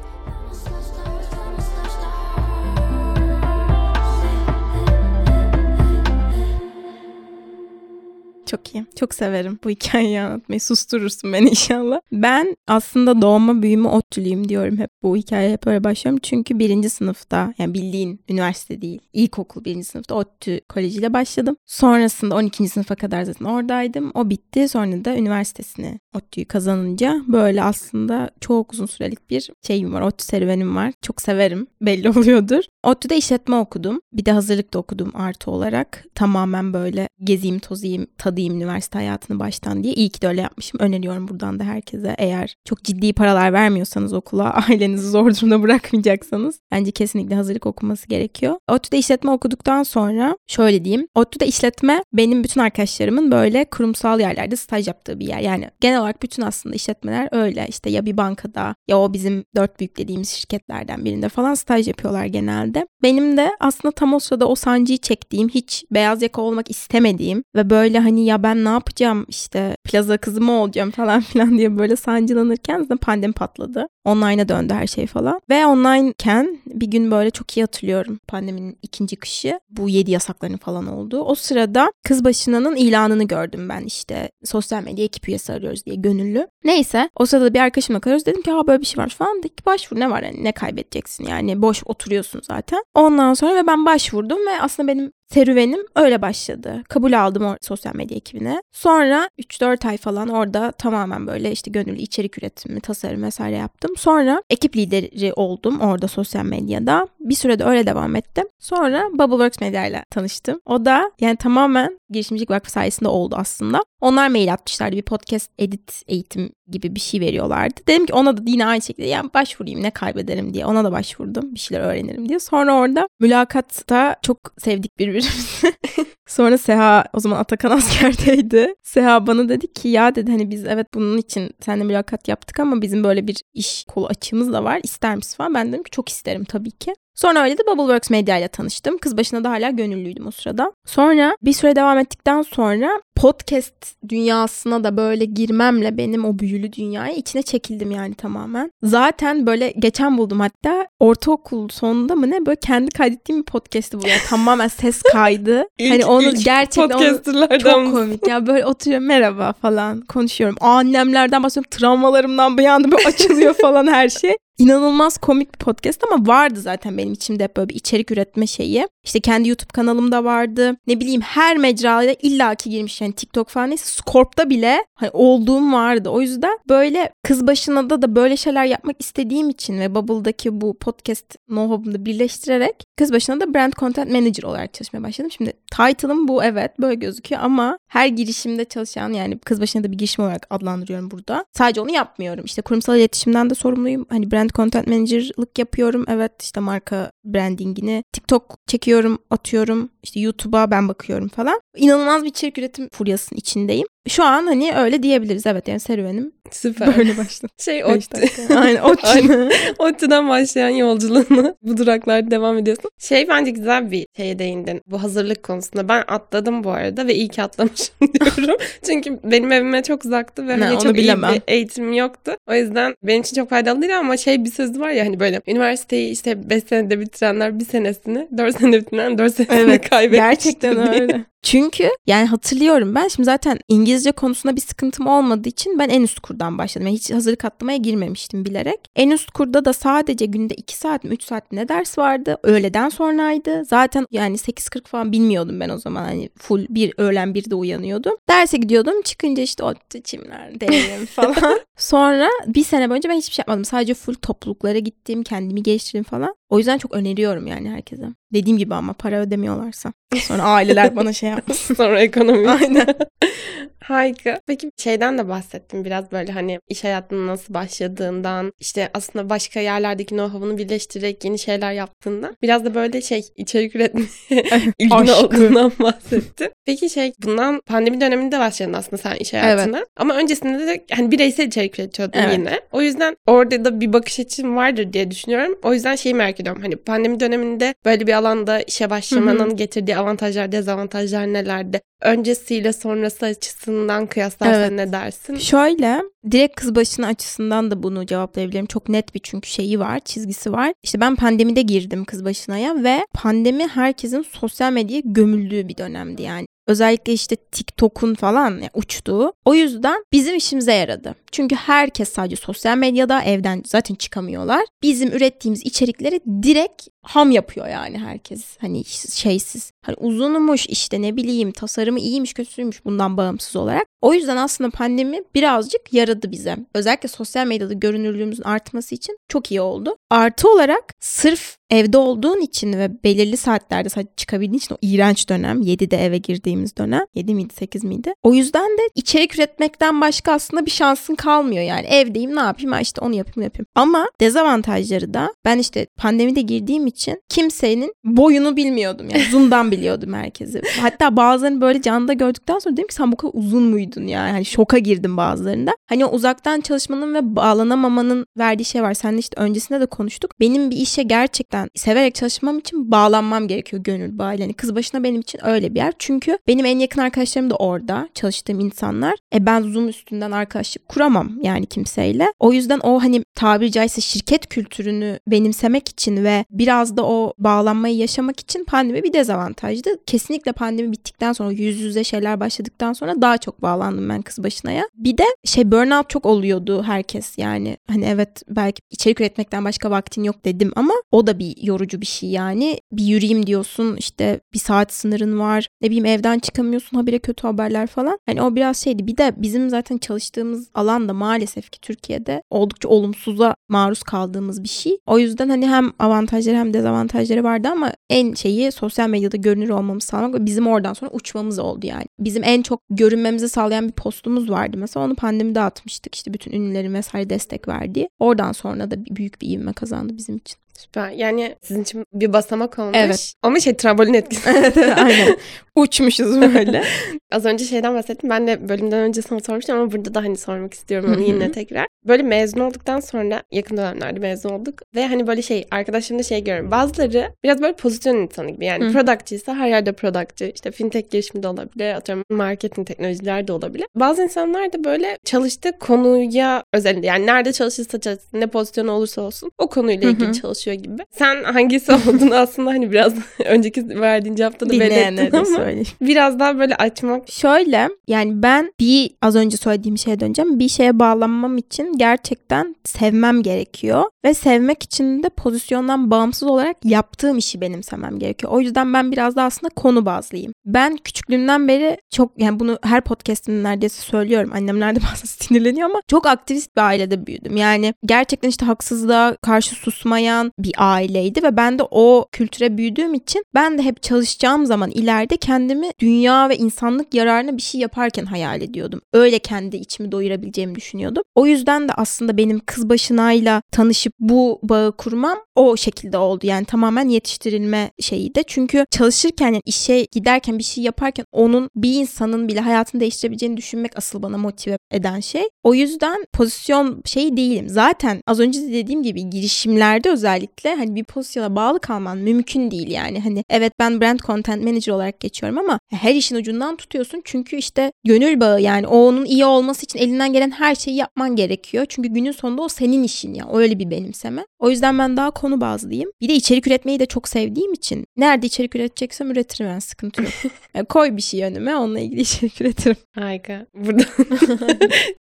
Çok 8.50 8.76
iyi. 8.76 8.86
Çok 8.96 9.14
severim 9.14 9.60
bu 9.64 9.70
hikayeyi 9.70 10.22
anlatmayı. 10.22 10.62
Susturursun 10.62 11.34
beni 11.34 11.50
inşallah. 11.50 12.02
Ben 12.12 12.58
aslında 12.68 13.22
doğma 13.22 13.62
büyüme 13.62 13.88
ODTÜ'lüyüm 13.90 14.50
diyorum 14.50 14.78
hep. 14.78 14.90
Bu 15.04 15.18
hikayeye 15.18 15.54
hep 15.54 15.68
öyle 15.68 15.84
başlıyorum. 15.84 16.20
Çünkü 16.24 16.60
birinci 16.60 16.90
sınıfta 16.90 17.54
yani 17.58 17.74
bildiğin 17.74 18.22
üniversite 18.30 18.82
değil. 18.82 19.00
ilkokul 19.14 19.66
birinci 19.66 19.86
sınıfta 19.86 20.16
ODTÜ 20.16 20.62
kolejiyle 20.69 21.13
başladım. 21.13 21.57
Sonrasında 21.66 22.36
12. 22.36 22.69
sınıfa 22.69 22.96
kadar 22.96 23.24
zaten 23.24 23.46
oradaydım. 23.46 24.12
O 24.16 24.30
bitti. 24.30 24.69
Sonra 24.69 25.06
da 25.06 25.16
üniversitesini 25.16 26.00
ODTÜ'yü 26.16 26.46
kazanınca 26.46 27.22
böyle 27.28 27.63
aslında 27.63 28.30
çok 28.42 28.74
uzun 28.74 28.86
sürelik 28.86 29.30
bir 29.30 29.50
şeyim 29.68 29.94
var. 29.94 30.01
ODTÜ 30.01 30.25
serüvenim 30.25 30.75
var. 30.75 30.94
Çok 31.01 31.22
severim. 31.22 31.68
Belli 31.81 32.10
oluyordur. 32.19 32.63
ODTÜ'de 32.84 33.18
işletme 33.18 33.56
okudum. 33.56 34.01
Bir 34.13 34.25
de 34.25 34.31
hazırlık 34.31 34.74
da 34.74 34.80
okudum 34.80 35.12
artı 35.13 35.51
olarak. 35.51 36.04
Tamamen 36.16 36.74
böyle 36.74 37.07
gezeyim, 37.24 37.60
tozayım, 37.60 38.07
tadı 38.18 38.38
başladığım 38.39 38.56
üniversite 38.56 38.97
hayatını 38.97 39.39
baştan 39.39 39.83
diye. 39.83 39.94
İyi 39.94 40.09
ki 40.09 40.21
de 40.21 40.27
öyle 40.27 40.41
yapmışım. 40.41 40.80
Öneriyorum 40.80 41.27
buradan 41.27 41.59
da 41.59 41.63
herkese. 41.63 42.15
Eğer 42.18 42.56
çok 42.65 42.83
ciddi 42.83 43.13
paralar 43.13 43.53
vermiyorsanız 43.53 44.13
okula, 44.13 44.53
ailenizi 44.69 45.09
zor 45.09 45.36
durumda 45.36 45.62
bırakmayacaksanız 45.62 46.59
bence 46.71 46.91
kesinlikle 46.91 47.36
hazırlık 47.36 47.65
okuması 47.65 48.07
gerekiyor. 48.07 48.56
ODTÜ'de 48.68 48.97
işletme 48.97 49.31
okuduktan 49.31 49.83
sonra 49.83 50.38
şöyle 50.47 50.86
diyeyim. 50.86 51.07
ODTÜ'de 51.15 51.47
işletme 51.47 52.03
benim 52.13 52.44
bütün 52.44 52.62
arkadaşlarımın 52.62 53.31
böyle 53.31 53.65
kurumsal 53.65 54.19
yerlerde 54.19 54.56
staj 54.56 54.88
yaptığı 54.88 55.19
bir 55.19 55.27
yer. 55.27 55.39
Yani 55.39 55.69
genel 55.80 56.00
olarak 56.00 56.21
bütün 56.21 56.44
aslında 56.44 56.75
işletmeler 56.75 57.30
öyle. 57.31 57.65
İşte 57.69 57.89
ya 57.89 58.06
bir 58.06 58.18
bankada 58.18 58.75
ya 58.88 59.00
o 59.00 59.13
bizim 59.13 59.44
dört 59.56 59.80
büyük 59.80 59.97
dediğimiz 59.97 60.30
şirketlerden 60.30 61.06
birinde 61.06 61.30
falan 61.30 61.53
staj 61.53 61.88
yapıyorlar 61.88 62.25
genelde. 62.25 62.88
Benim 63.03 63.38
de 63.38 63.51
aslında 63.59 63.91
tam 63.91 64.13
o 64.13 64.19
sırada 64.19 64.47
o 64.47 64.56
sancıyı 64.56 64.97
çektiğim, 64.97 65.50
hiç 65.50 65.83
beyaz 65.91 66.21
yaka 66.21 66.41
olmak 66.41 66.69
istemediğim 66.69 67.44
ve 67.56 67.69
böyle 67.69 68.00
hani 68.00 68.25
ya 68.30 68.44
ben 68.44 68.66
ne 68.66 68.70
yapacağım 68.70 69.26
işte 69.28 69.76
plaza 69.84 70.18
kızı 70.18 70.42
mı 70.42 70.52
olacağım 70.52 70.92
falan 70.92 71.22
filan 71.30 71.58
diye 71.58 71.78
böyle 71.78 71.96
sancılanırken 71.96 72.80
zaten 72.80 72.98
pandemi 72.98 73.34
patladı. 73.34 73.88
Online'a 74.06 74.50
döndü 74.50 74.74
her 74.74 74.88
şey 74.88 75.08
falan. 75.08 75.42
Ve 75.50 75.66
onlineken 75.66 76.60
bir 76.66 76.88
gün 76.88 77.12
böyle 77.12 77.31
çok 77.31 77.58
iyi 77.58 77.62
hatırlıyorum 77.62 78.20
pandeminin 78.28 78.78
ikinci 78.81 79.16
kışı. 79.16 79.60
Bu 79.70 79.90
yedi 79.90 80.12
yasakların 80.12 80.58
falan 80.58 80.88
olduğu. 80.88 81.22
O 81.22 81.36
sırada 81.36 81.92
kız 82.08 82.24
başınanın 82.24 82.76
ilanını 82.76 83.24
gördüm 83.24 83.70
ben 83.70 83.81
işte 83.81 84.32
sosyal 84.44 84.84
medya 84.84 85.06
ekip 85.06 85.30
üyesi 85.30 85.54
arıyoruz 85.54 85.86
diye 85.86 85.96
gönüllü. 85.96 86.48
Neyse 86.64 87.10
o 87.16 87.25
sırada 87.25 87.54
bir 87.54 87.60
arkadaşımla 87.60 88.00
kalıyoruz. 88.00 88.25
Dedim 88.25 88.42
ki 88.42 88.52
ha 88.52 88.68
böyle 88.68 88.82
bir 88.82 88.86
şey 88.86 89.04
var 89.04 89.10
falan. 89.10 89.40
Dedik 89.40 89.66
başvur 89.66 90.00
ne 90.00 90.10
var 90.10 90.24
yani 90.24 90.44
ne 90.44 90.52
kaybedeceksin 90.52 91.25
yani 91.28 91.62
boş 91.62 91.82
oturuyorsun 91.86 92.42
zaten. 92.44 92.84
Ondan 92.94 93.34
sonra 93.34 93.56
ve 93.56 93.68
ben 93.68 93.86
başvurdum 93.86 94.40
ve 94.40 94.62
aslında 94.62 94.88
benim 94.88 95.12
serüvenim 95.34 95.80
öyle 95.96 96.22
başladı. 96.22 96.84
Kabul 96.90 97.14
aldım 97.14 97.46
o 97.46 97.56
sosyal 97.62 97.96
medya 97.96 98.18
ekibine. 98.18 98.62
Sonra 98.72 99.30
3-4 99.40 99.88
ay 99.88 99.98
falan 99.98 100.28
orada 100.28 100.72
tamamen 100.72 101.28
böyle 101.28 101.52
işte 101.52 101.72
gönüllü 101.72 101.98
içerik 101.98 102.38
üretimi, 102.38 102.81
tasarım 102.81 103.24
vesaire 103.24 103.56
yaptım. 103.56 103.92
Sonra 103.98 104.44
ekip 104.50 104.78
lideri 104.78 105.34
oldum 105.34 105.80
orada 105.80 106.08
sosyal 106.08 106.46
medyada. 106.46 107.08
Bir 107.20 107.36
sürede 107.36 107.64
öyle 107.64 107.86
devam 107.86 108.16
ettim. 108.16 108.46
Sonra 108.60 109.10
Bubbleworks 109.14 109.62
Media 109.62 109.86
ile 109.86 110.06
tanıştım. 110.10 110.60
O 110.66 110.86
da 110.86 111.12
yani 111.20 111.36
tamamen 111.36 112.00
girişimcilik 112.10 112.50
vakfı 112.50 112.72
sayesinde 112.72 113.10
oldu 113.10 113.36
aslında. 113.38 113.84
Onlar 114.02 114.28
mail 114.28 114.54
atmışlardı 114.54 114.96
bir 114.96 115.02
podcast 115.02 115.52
edit 115.60 116.04
eğitim 116.08 116.52
gibi 116.68 116.96
bir 116.96 117.00
şey 117.00 117.20
veriyorlardı. 117.20 117.82
Dedim 117.88 118.06
ki 118.06 118.14
ona 118.14 118.38
da 118.38 118.42
yine 118.48 118.66
aynı 118.66 118.82
şekilde 118.82 119.08
yani 119.08 119.30
başvurayım 119.34 119.84
ne 119.84 119.92
kaybederim 119.92 120.54
diye 120.54 120.66
ona 120.66 120.84
da 120.84 120.92
başvurdum 120.92 121.56
bir 121.56 121.60
şeyler 121.60 121.84
öğrenirim 121.84 122.30
diye. 122.30 122.40
Sonra 122.40 122.75
orada 122.75 123.08
mülakatta 123.20 124.16
çok 124.22 124.38
sevdik 124.58 125.00
birbirimizi. 125.00 125.19
Sonra 126.27 126.57
Seha 126.57 127.06
o 127.13 127.19
zaman 127.19 127.38
Atakan 127.39 127.71
askerdeydi. 127.77 128.75
Seha 128.83 129.27
bana 129.27 129.50
dedi 129.50 129.74
ki 129.74 129.88
ya 129.88 130.16
dedi 130.16 130.31
hani 130.31 130.51
biz 130.51 130.66
evet 130.66 130.88
bunun 130.94 131.18
için 131.18 131.51
seninle 131.66 131.83
mülakat 131.83 132.27
yaptık 132.27 132.60
ama 132.60 132.81
bizim 132.81 133.04
böyle 133.04 133.27
bir 133.27 133.38
iş 133.54 133.86
kolu 133.88 134.07
açığımız 134.07 134.54
da 134.54 134.63
var. 134.63 134.80
İster 134.83 135.16
misin 135.16 135.38
falan. 135.38 135.54
Ben 135.54 135.68
dedim 135.68 135.83
ki 135.83 135.92
çok 135.92 136.10
isterim 136.10 136.44
tabii 136.44 136.71
ki. 136.71 136.94
Sonra 137.21 137.44
öyle 137.44 137.57
de 137.57 137.62
Bubbleworks 137.68 138.10
Media 138.10 138.38
ile 138.38 138.48
tanıştım. 138.48 138.98
Kız 138.98 139.18
başına 139.18 139.44
da 139.44 139.50
hala 139.50 139.69
gönüllüydüm 139.69 140.27
o 140.27 140.31
sırada. 140.31 140.71
Sonra 140.86 141.38
bir 141.42 141.54
süre 141.54 141.75
devam 141.75 141.98
ettikten 141.98 142.42
sonra 142.42 143.01
podcast 143.16 143.95
dünyasına 144.10 144.83
da 144.83 144.98
böyle 144.98 145.25
girmemle 145.25 145.98
benim 145.98 146.25
o 146.25 146.39
büyülü 146.39 146.74
dünyaya 146.74 147.13
içine 147.13 147.42
çekildim 147.42 147.92
yani 147.92 148.13
tamamen. 148.13 148.71
Zaten 148.83 149.48
böyle 149.48 149.74
geçen 149.80 150.18
buldum 150.18 150.39
hatta 150.39 150.88
ortaokul 151.00 151.69
sonunda 151.69 152.16
mı 152.16 152.30
ne 152.30 152.45
böyle 152.45 152.60
kendi 152.60 152.92
kaydettiğim 152.92 153.42
bir 153.42 153.45
podcast'i 153.45 154.01
bu. 154.01 154.07
Yani 154.07 154.22
tamamen 154.27 154.68
ses 154.68 155.01
kaydı. 155.01 155.65
İlk, 155.77 155.92
hani 155.92 156.06
onu 156.06 156.30
ilk 156.30 156.45
gerçekten 156.45 156.98
onu 156.98 157.60
çok 157.60 157.92
komik 157.92 158.27
ya 158.27 158.48
böyle 158.48 158.65
oturuyorum 158.65 159.07
merhaba 159.07 159.54
falan 159.54 160.01
konuşuyorum. 160.01 160.56
Annemlerden 160.62 161.44
bahsediyorum 161.44 161.69
travmalarımdan 161.72 162.57
bir 162.57 162.65
anda 162.65 162.92
böyle 162.92 163.07
açılıyor 163.07 163.54
falan 163.54 163.88
her 163.88 164.10
şey. 164.10 164.36
İnanılmaz 164.60 165.18
komik 165.18 165.54
bir 165.54 165.60
podcast 165.60 166.04
ama 166.04 166.28
vardı 166.28 166.62
zaten 166.62 166.98
benim 166.98 167.14
içimde 167.14 167.44
hep 167.44 167.58
böyle 167.58 167.70
bir 167.70 167.76
içerik 167.76 168.12
üretme 168.12 168.48
şeyi. 168.48 168.88
İşte 169.04 169.19
kendi 169.19 169.50
YouTube 169.50 169.72
kanalımda 169.74 170.24
vardı. 170.24 170.78
Ne 170.88 171.00
bileyim 171.00 171.22
her 171.22 171.57
mecraya 171.57 172.13
illaki 172.22 172.69
girmiş 172.69 173.01
yani 173.01 173.13
TikTok 173.13 173.50
falan 173.50 173.69
neyse 173.69 173.86
Scorp'ta 173.86 174.50
bile 174.50 174.86
hani 174.96 175.10
olduğum 175.13 175.74
vardı. 175.74 176.10
O 176.10 176.22
yüzden 176.22 176.60
böyle 176.69 177.13
kız 177.24 177.48
başına 177.48 177.90
da 177.90 178.01
da 178.01 178.16
böyle 178.16 178.38
şeyler 178.38 178.66
yapmak 178.66 178.96
istediğim 179.00 179.50
için 179.50 179.80
ve 179.80 179.96
Bubble'daki 179.96 180.62
bu 180.62 180.78
podcast 180.78 181.36
da 181.50 182.06
birleştirerek 182.06 182.84
kız 182.98 183.13
başına 183.13 183.40
da 183.40 183.54
brand 183.54 183.74
content 183.74 184.12
manager 184.12 184.44
olarak 184.44 184.74
çalışmaya 184.74 185.04
başladım. 185.04 185.31
Şimdi 185.31 185.54
title'ım 185.72 186.28
bu 186.28 186.44
evet 186.44 186.80
böyle 186.80 186.96
gözüküyor 186.96 187.42
ama 187.42 187.78
her 187.88 188.07
girişimde 188.07 188.66
çalışan 188.66 189.13
yani 189.13 189.40
kız 189.40 189.62
başına 189.62 189.84
da 189.84 189.92
bir 189.92 189.98
girişim 189.98 190.24
olarak 190.24 190.48
adlandırıyorum 190.50 191.12
burada. 191.12 191.46
Sadece 191.57 191.81
onu 191.81 191.92
yapmıyorum. 191.92 192.46
İşte 192.46 192.62
kurumsal 192.62 192.98
iletişimden 192.98 193.50
de 193.50 193.56
sorumluyum. 193.56 194.06
Hani 194.10 194.31
brand 194.31 194.50
content 194.50 194.88
manager'lık 194.88 195.60
yapıyorum. 195.60 196.06
Evet 196.07 196.31
işte 196.42 196.60
marka 196.60 197.12
brandingini. 197.25 198.04
TikTok 198.13 198.68
çekiyorum, 198.89 199.19
atıyorum. 199.30 199.89
İşte 200.03 200.19
YouTube'a 200.19 200.71
ben 200.71 200.88
bakıyorum 200.88 201.27
falan. 201.27 201.62
İnanılmaz 201.75 202.24
bir 202.24 202.30
içerik 202.30 202.57
üretim 202.57 202.89
furyasının 202.89 203.38
içindeyim. 203.38 203.88
Şu 204.10 204.24
an 204.24 204.46
hani 204.48 204.76
öyle 204.76 205.04
diyebiliriz. 205.04 205.46
Evet 205.46 205.68
yani 205.68 205.80
serüvenim 205.80 206.32
Süper. 206.52 206.98
böyle 206.98 207.18
başladı. 207.18 207.52
Şey 207.58 207.84
Beş 207.84 208.08
o 208.08 208.16
dakika. 208.18 208.60
Aynen 208.60 208.82
o 208.82 208.96
Aynen. 209.04 209.52
ODTÜ'den 209.80 210.30
başlayan 210.30 210.70
yolculuğunu 210.70 211.56
bu 211.64 211.78
duraklarda 211.78 212.32
devam 212.32 212.58
ediyorsun. 212.58 212.92
Şey 213.00 213.28
bence 213.28 213.52
güzel 213.52 213.92
bir 213.92 214.06
şeye 214.18 214.40
değindin 214.40 214.82
bu 214.88 215.04
hazırlık 215.04 215.44
konusunda. 215.44 215.90
Ben 215.90 216.04
atladım 216.08 216.64
bu 216.64 216.72
arada 216.72 217.08
ve 217.08 217.16
iyi 217.16 217.28
ki 217.28 217.42
atlamışım 217.44 217.96
diyorum. 218.02 218.58
Çünkü 218.86 219.20
benim 219.24 219.52
evime 219.52 219.84
çok 219.84 220.06
uzaktı 220.06 220.48
ve 220.48 220.60
Ne, 220.60 220.64
hani 220.66 220.80
çok 220.80 220.96
bilemem. 220.96 221.34
iyi 221.34 221.36
bir 221.36 221.54
eğitim 221.54 221.94
yoktu. 221.94 222.32
O 222.50 222.54
yüzden 222.56 222.96
benim 223.04 223.22
için 223.22 223.36
çok 223.36 223.50
faydalı 223.50 223.82
değil 223.82 223.98
ama 224.00 224.18
şey 224.18 224.44
bir 224.46 224.52
söz 224.52 224.80
var 224.80 224.90
ya 224.90 225.06
hani 225.06 225.20
böyle 225.20 225.42
üniversiteyi 225.48 226.12
işte 226.12 226.50
5 226.50 226.64
senede 226.64 227.00
bitirenler 227.00 227.60
bir 227.60 227.66
senesini, 227.66 228.28
4 228.38 228.60
senede 228.60 228.82
bitirenler 228.82 229.18
4 229.18 229.36
senesini 229.36 229.58
Evet, 229.60 229.90
kaybetmiştir 229.90 230.30
Gerçekten 230.30 230.94
öyle. 231.02 231.26
Çünkü 231.44 231.89
yani 232.07 232.25
hatırlıyorum 232.27 232.95
ben 232.95 233.07
şimdi 233.07 233.25
zaten 233.25 233.59
İngilizce 233.68 234.12
konusunda 234.12 234.56
bir 234.56 234.62
sıkıntım 234.62 235.07
olmadığı 235.07 235.50
için 235.50 235.80
ben 235.80 235.89
en 235.89 236.01
üst 236.01 236.19
kurdan 236.19 236.57
başladım. 236.57 236.88
Yani 236.88 236.95
hiç 236.95 237.12
hazırlık 237.12 237.45
atlamaya 237.45 237.77
girmemiştim 237.77 238.45
bilerek. 238.45 238.80
En 238.95 239.09
üst 239.09 239.31
kurda 239.31 239.65
da 239.65 239.74
sadece 239.74 240.25
günde 240.25 240.56
2 240.56 240.77
saat 240.77 241.03
mi 241.03 241.13
3 241.13 241.24
saat 241.24 241.51
mi 241.51 241.57
ne 241.57 241.69
ders 241.69 241.97
vardı. 241.97 242.38
Öğleden 242.44 242.89
sonraydı. 242.89 243.65
Zaten 243.65 244.06
yani 244.12 244.38
8.40 244.38 244.88
falan 244.88 245.12
bilmiyordum 245.12 245.59
ben 245.59 245.69
o 245.69 245.77
zaman. 245.77 246.03
Hani 246.03 246.30
full 246.38 246.65
bir 246.69 246.94
öğlen 246.97 247.33
bir 247.33 247.50
de 247.50 247.56
uyanıyordum. 247.56 248.15
Derse 248.30 248.57
gidiyordum. 248.57 249.01
Çıkınca 249.01 249.44
işte 249.44 249.63
o 249.63 249.74
çimler 250.03 250.62
denerim 250.62 251.06
falan. 251.15 251.59
Sonra 251.77 252.30
bir 252.47 252.63
sene 252.63 252.89
boyunca 252.89 253.09
ben 253.09 253.18
hiçbir 253.18 253.33
şey 253.33 253.41
yapmadım. 253.41 253.65
Sadece 253.65 253.94
full 253.94 254.13
topluluklara 254.13 254.80
gittim. 254.80 255.24
Kendimi 255.24 255.63
geliştirdim 255.63 256.03
falan. 256.03 256.36
O 256.50 256.57
yüzden 256.57 256.78
çok 256.78 256.94
öneriyorum 256.94 257.48
yani 257.48 257.69
herkese. 257.69 258.04
Dediğim 258.34 258.57
gibi 258.57 258.75
ama 258.75 258.94
para 258.94 259.19
ödemiyorlarsa. 259.19 259.94
Sonra 260.16 260.44
aileler 260.44 260.96
bana 260.96 261.13
şey 261.13 261.30
yapmasın. 261.30 261.74
Sonra 261.75 262.01
ekonomi. 262.01 262.50
Aynen. 262.50 262.88
Harika. 263.84 264.40
Peki 264.48 264.72
şeyden 264.78 265.18
de 265.18 265.28
bahsettim 265.30 265.86
biraz 265.86 266.12
böyle 266.12 266.31
hani 266.31 266.60
iş 266.68 266.84
hayatının 266.84 267.28
nasıl 267.28 267.54
başladığından, 267.54 268.54
işte 268.60 268.90
aslında 268.94 269.30
başka 269.30 269.60
yerlerdeki 269.60 270.16
know-how'unu 270.16 270.58
birleştirerek 270.58 271.26
yeni 271.26 271.40
şeyler 271.40 271.72
yaptığından. 271.72 272.38
Biraz 272.42 272.66
da 272.66 272.76
böyle 272.76 273.02
şey 273.02 273.22
içerik 273.36 273.76
üretmeye 273.76 274.08
ilgin 274.80 274.96
Aşkı. 274.96 275.16
olduğundan 275.16 275.72
bahsettin. 275.80 276.51
Peki 276.65 276.89
şey 276.89 277.13
bundan 277.25 277.62
pandemi 277.65 278.01
döneminde 278.01 278.39
başladın 278.39 278.74
aslında 278.74 279.01
sen 279.01 279.15
iş 279.15 279.34
hayatına. 279.34 279.86
Ama 279.98 280.15
öncesinde 280.15 280.68
de 280.68 280.86
hani 280.92 281.12
bireysel 281.12 281.48
içerik 281.48 281.80
üretiyordun 281.80 282.20
Evet. 282.20 282.38
yine. 282.38 282.60
O 282.72 282.82
yüzden 282.82 283.15
orada 283.27 283.65
da 283.65 283.82
bir 283.82 283.94
bakış 283.94 284.20
açın 284.20 284.56
vardır 284.56 284.94
diye 284.94 285.12
düşünüyorum. 285.12 285.60
O 285.63 285.74
yüzden 285.74 285.96
şeyi 285.96 286.15
merak 286.15 286.39
ediyorum. 286.39 286.62
Hani 286.62 286.75
pandemi 286.75 287.20
döneminde 287.20 287.74
böyle 287.86 288.08
bir 288.08 288.13
alanda 288.13 288.62
işe 288.62 288.89
başlamanın 288.89 289.56
getirdiği 289.56 289.98
avantajlar, 289.98 290.51
dezavantajlar 290.51 291.34
nelerdi? 291.34 291.82
Öncesiyle 292.01 292.74
sonrası 292.74 293.25
açısından 293.25 293.69
kıyaslarsan 294.08 294.62
Evet. 294.62 294.72
ne 294.72 294.92
dersin? 294.92 295.38
Şöyle 295.38 296.02
direkt 296.32 296.56
kız 296.56 296.76
başına 296.76 297.08
açısından 297.08 297.72
da 297.72 297.84
bunu 297.84 298.06
cevaplayabilirim. 298.06 298.66
Çok 298.66 298.90
net 298.90 299.16
bir 299.16 299.20
çünkü 299.20 299.50
şeyi 299.50 299.80
var, 299.80 300.00
çizgisi 300.00 300.52
var. 300.52 300.74
İşte 300.84 301.02
ben 301.02 301.16
pandemide 301.16 301.62
girdim 301.62 302.06
kız 302.06 302.26
başınaya 302.26 302.84
ve 302.84 303.06
pandemi 303.14 303.68
herkesin 303.68 304.22
sosyal 304.22 304.72
medyaya 304.72 305.02
gömüldüğü 305.06 305.68
bir 305.68 305.78
dönemdi 305.78 306.22
yani. 306.22 306.46
Özellikle 306.68 307.14
işte 307.14 307.36
TikTok'un 307.36 308.16
falan 308.16 308.50
yani 308.50 308.70
uçtuğu. 308.74 309.34
O 309.46 309.54
yüzden 309.54 310.04
bizim 310.14 310.36
işimize 310.36 310.74
yaradı. 310.74 311.16
Çünkü 311.32 311.56
herkes 311.56 312.10
sadece 312.10 312.36
sosyal 312.36 312.78
medyada 312.78 313.24
evden 313.24 313.64
zaten 313.66 313.96
çıkamıyorlar. 313.96 314.62
Bizim 314.84 315.12
ürettiğimiz 315.12 315.66
içerikleri 315.66 316.20
direkt 316.44 316.88
ham 317.01 317.32
yapıyor 317.32 317.68
yani 317.68 317.98
herkes. 317.98 318.58
Hani 318.58 318.86
şeysiz. 319.10 319.72
Hani 319.86 319.96
uzunmuş 320.00 320.65
işte 320.68 321.01
ne 321.01 321.15
bileyim 321.15 321.51
tasarımı 321.51 322.00
iyiymiş 322.00 322.34
kötüymüş 322.34 322.86
bundan 322.86 323.18
bağımsız 323.18 323.56
olarak. 323.56 323.86
O 324.01 324.13
yüzden 324.13 324.38
aslında 324.38 324.70
pandemi 324.70 325.24
birazcık 325.36 325.94
yaradı 325.94 326.32
bize. 326.32 326.58
Özellikle 326.74 327.10
sosyal 327.10 327.48
medyada 327.48 327.74
görünürlüğümüzün 327.74 328.44
artması 328.44 328.96
için 328.96 329.18
çok 329.27 329.51
iyi 329.51 329.62
oldu. 329.62 329.96
Artı 330.10 330.50
olarak 330.50 330.94
sırf 331.00 331.58
evde 331.70 331.98
olduğun 331.98 332.41
için 332.41 332.74
ve 332.74 333.03
belirli 333.03 333.38
saatlerde 333.38 333.89
sadece 333.89 334.12
çıkabildiğin 334.15 334.58
için 334.58 334.75
o 334.75 334.77
iğrenç 334.82 335.29
dönem 335.29 335.62
7'de 335.62 336.06
eve 336.06 336.18
girdiğimiz 336.18 336.77
dönem 336.77 337.06
7 337.15 337.36
miydi 337.36 337.53
8 337.53 337.84
miydi? 337.84 338.13
O 338.24 338.34
yüzden 338.34 338.77
de 338.77 338.82
içerik 338.96 339.36
üretmekten 339.36 340.01
başka 340.01 340.34
aslında 340.34 340.65
bir 340.65 340.72
şansın 340.72 341.15
kalmıyor 341.15 341.63
yani 341.63 341.88
evdeyim 341.88 342.36
ne 342.36 342.39
yapayım 342.39 342.72
ha 342.72 342.82
işte 342.82 343.01
onu 343.01 343.15
yapayım 343.15 343.29
bunu 343.36 343.44
yapayım. 343.44 343.65
Ama 343.75 344.08
dezavantajları 344.22 345.13
da 345.13 345.34
ben 345.46 345.58
işte 345.58 345.88
pandemide 345.98 346.41
girdiğim 346.41 346.88
için 346.89 347.22
kimsenin 347.29 347.93
boyunu 348.03 348.55
bilmiyordum 348.55 349.08
yani 349.12 349.24
Zoom'dan 349.31 349.72
biliyordum 349.72 350.13
herkesi. 350.13 350.62
Hatta 350.81 351.17
bazılarını 351.17 351.62
böyle 351.62 351.81
canlı 351.81 352.13
gördükten 352.13 352.60
sonra 352.60 352.77
dedim 352.77 352.88
ki 352.88 352.93
sen 352.93 353.12
bu 353.12 353.15
kadar 353.15 353.31
uzun 353.34 353.63
muydun 353.63 354.08
yani 354.08 354.31
hani 354.31 354.46
şoka 354.46 354.77
girdim 354.77 355.17
bazılarında. 355.17 355.72
Hani 355.89 356.05
uzaktan 356.05 356.62
çalışmanın 356.62 357.13
ve 357.13 357.36
bağlanamamanın 357.36 358.25
verdiği 358.38 358.65
şey 358.65 358.84
var. 358.84 358.93
Seninle 358.93 359.19
işte 359.19 359.41
öncesinde 359.41 359.79
de 359.79 359.86
konuştuk. 359.86 360.31
Benim 360.39 360.72
bir 360.72 360.77
işe 360.77 361.03
gerçekten 361.03 361.29
gerçekten 361.39 361.69
severek 361.75 362.15
çalışmam 362.15 362.60
için 362.60 362.91
bağlanmam 362.91 363.48
gerekiyor 363.48 363.84
gönül 363.84 364.17
bağıyla. 364.17 364.43
Yani 364.43 364.53
kız 364.53 364.75
başına 364.75 365.03
benim 365.03 365.22
için 365.22 365.39
öyle 365.43 365.74
bir 365.74 365.79
yer. 365.79 365.93
Çünkü 366.00 366.38
benim 366.48 366.65
en 366.65 366.79
yakın 366.79 367.01
arkadaşlarım 367.01 367.50
da 367.50 367.55
orada 367.55 368.10
çalıştığım 368.13 368.60
insanlar. 368.60 369.15
E 369.34 369.46
ben 369.46 369.62
Zoom 369.62 369.88
üstünden 369.88 370.31
arkadaşlık 370.31 370.88
kuramam 370.88 371.31
yani 371.41 371.65
kimseyle. 371.65 372.34
O 372.39 372.53
yüzden 372.53 372.79
o 372.79 373.03
hani 373.03 373.24
tabiri 373.36 373.72
caizse 373.72 374.01
şirket 374.01 374.50
kültürünü 374.50 375.19
benimsemek 375.27 375.89
için 375.89 376.24
ve 376.24 376.46
biraz 376.51 376.78
da 376.98 377.05
o 377.05 377.33
bağlanmayı 377.38 377.98
yaşamak 377.98 378.39
için 378.39 378.63
pandemi 378.63 379.03
bir 379.03 379.13
dezavantajdı. 379.13 379.89
Kesinlikle 380.05 380.51
pandemi 380.51 380.91
bittikten 380.91 381.33
sonra 381.33 381.51
yüz 381.51 381.79
yüze 381.81 382.03
şeyler 382.03 382.39
başladıktan 382.39 382.93
sonra 382.93 383.21
daha 383.21 383.38
çok 383.38 383.62
bağlandım 383.62 384.09
ben 384.09 384.21
kız 384.21 384.43
başınaya. 384.43 384.89
Bir 384.95 385.17
de 385.17 385.24
şey 385.43 385.71
burnout 385.71 386.09
çok 386.09 386.25
oluyordu 386.25 386.83
herkes 386.83 387.38
yani. 387.38 387.77
Hani 387.88 388.05
evet 388.05 388.41
belki 388.50 388.81
içerik 388.91 389.21
üretmekten 389.21 389.65
başka 389.65 389.91
vaktin 389.91 390.24
yok 390.24 390.45
dedim 390.45 390.71
ama 390.75 390.93
o 391.12 391.27
da 391.27 391.39
bir 391.39 391.63
yorucu 391.63 392.01
bir 392.01 392.05
şey 392.05 392.29
yani. 392.29 392.79
Bir 392.91 393.03
yürüyeyim 393.03 393.48
diyorsun 393.48 393.95
işte 393.95 394.39
bir 394.53 394.59
saat 394.59 394.93
sınırın 394.93 395.39
var. 395.39 395.67
Ne 395.81 395.88
bileyim 395.88 396.05
evden 396.05 396.39
çıkamıyorsun 396.39 396.98
habire 396.98 397.19
kötü 397.19 397.48
haberler 397.48 397.88
falan. 397.88 398.19
Hani 398.25 398.41
o 398.41 398.55
biraz 398.55 398.77
şeydi. 398.77 399.07
Bir 399.07 399.17
de 399.17 399.33
bizim 399.38 399.69
zaten 399.69 399.98
çalıştığımız 399.98 400.69
alan 400.74 401.09
da 401.09 401.13
maalesef 401.13 401.71
ki 401.71 401.81
Türkiye'de 401.81 402.43
oldukça 402.50 402.89
olumsuza 402.89 403.55
maruz 403.69 404.03
kaldığımız 404.03 404.63
bir 404.63 404.69
şey. 404.69 404.98
O 405.05 405.19
yüzden 405.19 405.50
hani 405.50 405.67
hem 405.69 405.91
avantajları 406.00 406.57
hem 406.57 406.69
dezavantajları 406.74 407.44
vardı 407.44 407.68
ama 407.68 407.92
en 408.10 408.34
şeyi 408.34 408.72
sosyal 408.72 409.10
medyada 409.10 409.38
görünür 409.38 409.70
olmamız 409.70 410.04
sağlamak 410.04 410.42
ve 410.42 410.46
bizim 410.46 410.68
oradan 410.68 410.94
sonra 410.94 411.12
uçmamız 411.12 411.60
oldu 411.60 411.88
yani. 411.88 412.06
Bizim 412.20 412.44
en 412.44 412.62
çok 412.62 412.82
görünmemizi 412.90 413.50
sağlayan 413.50 413.88
bir 413.88 413.94
postumuz 413.94 414.50
vardı 414.50 414.78
mesela 414.78 415.06
onu 415.06 415.16
pandemide 415.16 415.62
atmıştık 415.62 416.16
işte 416.16 416.34
bütün 416.34 416.52
ünlülerin 416.52 416.94
vesaire 416.94 417.30
destek 417.30 417.68
verdiği. 417.68 418.10
Oradan 418.20 418.52
sonra 418.52 418.92
da 418.92 419.06
büyük 419.06 419.42
bir 419.42 419.50
ivme 419.50 419.74
kazandı 419.74 420.18
bizim 420.18 420.38
için. 420.38 420.58
Süper. 420.79 421.09
Yani 421.09 421.55
sizin 421.62 421.81
için 421.81 422.05
bir 422.13 422.33
basamak 422.33 422.79
olmuş. 422.79 422.98
Evet. 422.98 423.33
Ama 423.41 423.59
şey 423.59 423.74
trambolin 423.74 424.13
etkisi. 424.13 424.50
evet, 424.57 424.77
aynen. 424.77 425.38
Uçmuşuz 425.75 426.41
böyle. 426.41 426.83
Az 427.31 427.45
önce 427.45 427.65
şeyden 427.65 427.95
bahsettim. 427.95 428.29
Ben 428.29 428.48
de 428.48 428.69
bölümden 428.69 429.00
önce 429.00 429.21
sana 429.21 429.39
sormuştum 429.39 429.77
ama 429.77 429.91
burada 429.91 430.13
da 430.13 430.24
hani 430.24 430.38
sormak 430.38 430.74
istiyorum 430.74 431.13
onu 431.13 431.21
yine 431.21 431.51
tekrar. 431.51 431.88
Böyle 432.07 432.24
mezun 432.24 432.59
olduktan 432.59 433.00
sonra 433.00 433.43
yakın 433.51 433.77
dönemlerde 433.77 434.19
mezun 434.19 434.50
olduk. 434.50 434.81
Ve 434.95 435.07
hani 435.07 435.27
böyle 435.27 435.41
şey 435.41 435.65
arkadaşlarımda 435.71 436.24
şey 436.24 436.43
görüyorum. 436.43 436.71
Bazıları 436.71 437.33
biraz 437.43 437.62
böyle 437.62 437.74
pozisyon 437.74 438.15
insanı 438.15 438.51
gibi. 438.51 438.65
Yani 438.65 438.93
productçıysa 438.93 439.55
her 439.55 439.67
yerde 439.67 439.91
productçı. 439.91 440.51
İşte 440.55 440.71
fintech 440.71 441.09
girişimi 441.12 441.43
de 441.43 441.48
olabilir. 441.48 441.93
Atıyorum 441.93 442.24
marketing 442.29 442.88
teknolojiler 442.88 443.48
de 443.48 443.53
olabilir. 443.53 443.88
Bazı 443.95 444.24
insanlar 444.24 444.74
da 444.74 444.83
böyle 444.83 445.17
çalıştığı 445.25 445.79
konuya 445.79 446.63
özel. 446.74 447.03
Yani 447.03 447.25
nerede 447.25 447.53
çalışırsa 447.53 448.00
çalışsın, 448.00 448.39
ne 448.39 448.48
pozisyon 448.48 448.88
olursa 448.88 449.21
olsun 449.21 449.51
o 449.57 449.69
konuyla 449.69 450.09
ilgili 450.09 450.33
çalışıyor 450.33 450.69
gibi. 450.74 451.04
Sen 451.12 451.44
hangisi 451.44 451.92
olduğunu 451.92 452.36
aslında 452.36 452.70
hani 452.70 452.92
biraz 452.92 453.14
önceki 453.46 453.90
verdiğin 453.90 454.36
cevapta 454.36 454.70
da 454.70 454.74
belirttin 454.74 455.38
ama 455.38 455.46
söyleyeyim. 455.46 455.88
biraz 456.02 456.40
daha 456.40 456.60
böyle 456.60 456.76
açmak. 456.76 457.32
Şöyle 457.32 457.90
yani 458.08 458.44
ben 458.44 458.74
bir 458.80 459.12
az 459.22 459.36
önce 459.36 459.58
söylediğim 459.58 459.98
şeye 459.98 460.20
döneceğim. 460.20 460.60
Bir 460.60 460.70
şeye 460.70 461.00
bağlanmam 461.00 461.58
için 461.58 461.98
gerçekten 461.98 462.76
sevmem 462.86 463.44
gerekiyor. 463.44 464.04
Ve 464.26 464.34
sevmek 464.34 464.84
için 464.84 465.24
de 465.24 465.30
pozisyondan 465.30 466.12
bağımsız 466.12 466.44
olarak 466.44 466.78
yaptığım 466.84 467.38
işi 467.38 467.62
benimsemem 467.62 468.20
gerekiyor. 468.20 468.52
O 468.52 468.60
yüzden 468.60 468.94
ben 468.94 469.12
biraz 469.12 469.36
da 469.36 469.44
aslında 469.44 469.74
konu 469.76 470.06
bazlıyım. 470.06 470.54
Ben 470.66 470.98
küçüklüğümden 470.98 471.68
beri 471.68 471.98
çok 472.12 472.32
yani 472.38 472.60
bunu 472.60 472.80
her 472.84 473.02
podcastimde 473.02 473.70
neredeyse 473.70 474.02
söylüyorum. 474.02 474.52
Annemler 474.54 474.96
de 474.96 475.00
bazen 475.12 475.26
sinirleniyor 475.26 475.90
ama 475.90 476.00
çok 476.08 476.26
aktivist 476.26 476.76
bir 476.78 476.82
ailede 476.82 477.28
büyüdüm. 477.28 477.58
Yani 477.58 477.94
gerçekten 478.06 478.50
işte 478.50 478.66
haksızlığa 478.66 479.36
karşı 479.36 479.76
susmayan 479.76 480.49
bir 480.60 480.74
aileydi 480.77 481.44
ve 481.44 481.58
ben 481.58 481.79
de 481.79 481.84
o 481.91 482.25
kültüre 482.32 482.77
büyüdüğüm 482.77 483.13
için 483.13 483.44
ben 483.56 483.77
de 483.77 483.82
hep 483.82 484.03
çalışacağım 484.03 484.65
zaman 484.65 484.91
ileride 484.91 485.38
kendimi 485.38 485.91
dünya 486.00 486.50
ve 486.50 486.58
insanlık 486.58 487.13
yararına 487.13 487.58
bir 487.58 487.62
şey 487.62 487.82
yaparken 487.82 488.25
hayal 488.25 488.62
ediyordum. 488.62 489.01
Öyle 489.13 489.39
kendi 489.39 489.77
içimi 489.77 490.12
doyurabileceğimi 490.12 490.75
düşünüyordum. 490.75 491.24
O 491.36 491.46
yüzden 491.46 491.89
de 491.89 491.94
aslında 491.94 492.38
benim 492.38 492.60
kız 492.65 492.89
başınayla 492.89 493.62
tanışıp 493.72 494.13
bu 494.20 494.60
bağı 494.63 494.98
kurmam 494.98 495.38
o 495.56 495.77
şekilde 495.77 496.18
oldu. 496.18 496.48
Yani 496.48 496.65
tamamen 496.65 497.10
yetiştirilme 497.10 497.91
şeyi 498.00 498.36
de. 498.36 498.44
Çünkü 498.48 498.86
çalışırken 498.91 499.50
yani 499.50 499.62
işe 499.65 500.06
giderken 500.12 500.60
bir 500.60 500.63
şey 500.63 500.84
yaparken 500.84 501.25
onun 501.32 501.70
bir 501.75 501.94
insanın 501.94 502.48
bile 502.48 502.60
hayatını 502.60 503.01
değiştirebileceğini 503.01 503.58
düşünmek 503.58 503.98
asıl 503.98 504.22
bana 504.22 504.38
motive 504.38 504.77
eden 504.91 505.20
şey. 505.20 505.44
O 505.63 505.74
yüzden 505.74 506.25
pozisyon 506.34 507.01
şeyi 507.06 507.38
değilim. 507.38 507.70
Zaten 507.70 508.22
az 508.27 508.39
önce 508.39 508.62
de 508.62 508.74
dediğim 508.74 509.03
gibi 509.03 509.29
girişimlerde 509.29 510.10
özellikle 510.10 510.38
hani 510.63 510.96
bir 510.96 511.03
pozisyona 511.03 511.55
bağlı 511.55 511.79
kalman 511.79 512.17
mümkün 512.17 512.72
değil 512.72 512.91
yani. 512.91 513.19
Hani 513.19 513.43
evet 513.50 513.74
ben 513.79 514.01
brand 514.01 514.19
content 514.19 514.63
manager 514.63 514.93
olarak 514.93 515.19
geçiyorum 515.19 515.58
ama 515.58 515.79
her 515.89 516.15
işin 516.15 516.36
ucundan 516.36 516.75
tutuyorsun. 516.75 517.22
Çünkü 517.25 517.55
işte 517.55 517.91
gönül 518.03 518.39
bağı 518.39 518.62
yani 518.62 518.88
o 518.88 518.98
onun 518.98 519.25
iyi 519.25 519.46
olması 519.46 519.84
için 519.84 520.00
elinden 520.00 520.34
gelen 520.34 520.51
her 520.51 520.75
şeyi 520.75 520.98
yapman 520.98 521.36
gerekiyor. 521.36 521.86
Çünkü 521.89 522.10
günün 522.10 522.31
sonunda 522.31 522.62
o 522.62 522.67
senin 522.67 523.03
işin 523.03 523.34
ya. 523.34 523.48
Öyle 523.53 523.79
bir 523.79 523.89
benimseme. 523.89 524.46
O 524.60 524.69
yüzden 524.69 525.00
ben 525.00 525.17
daha 525.17 525.31
konu 525.31 525.62
bazlıyım. 525.62 526.12
Bir 526.22 526.29
de 526.29 526.34
içerik 526.34 526.67
üretmeyi 526.67 527.00
de 527.00 527.05
çok 527.05 527.27
sevdiğim 527.27 527.74
için 527.74 528.05
nerede 528.17 528.46
içerik 528.48 528.75
üreteceksem 528.75 529.31
üretirim 529.31 529.69
yani 529.69 529.81
sıkıntı 529.81 530.22
yok. 530.22 530.31
yani 530.75 530.86
koy 530.86 531.17
bir 531.17 531.22
şey 531.22 531.43
önüme 531.43 531.75
onunla 531.75 532.00
ilgili 532.00 532.22
içerik 532.22 532.62
üretirim. 532.62 532.98
Harika. 533.15 533.65
Burada 533.75 534.03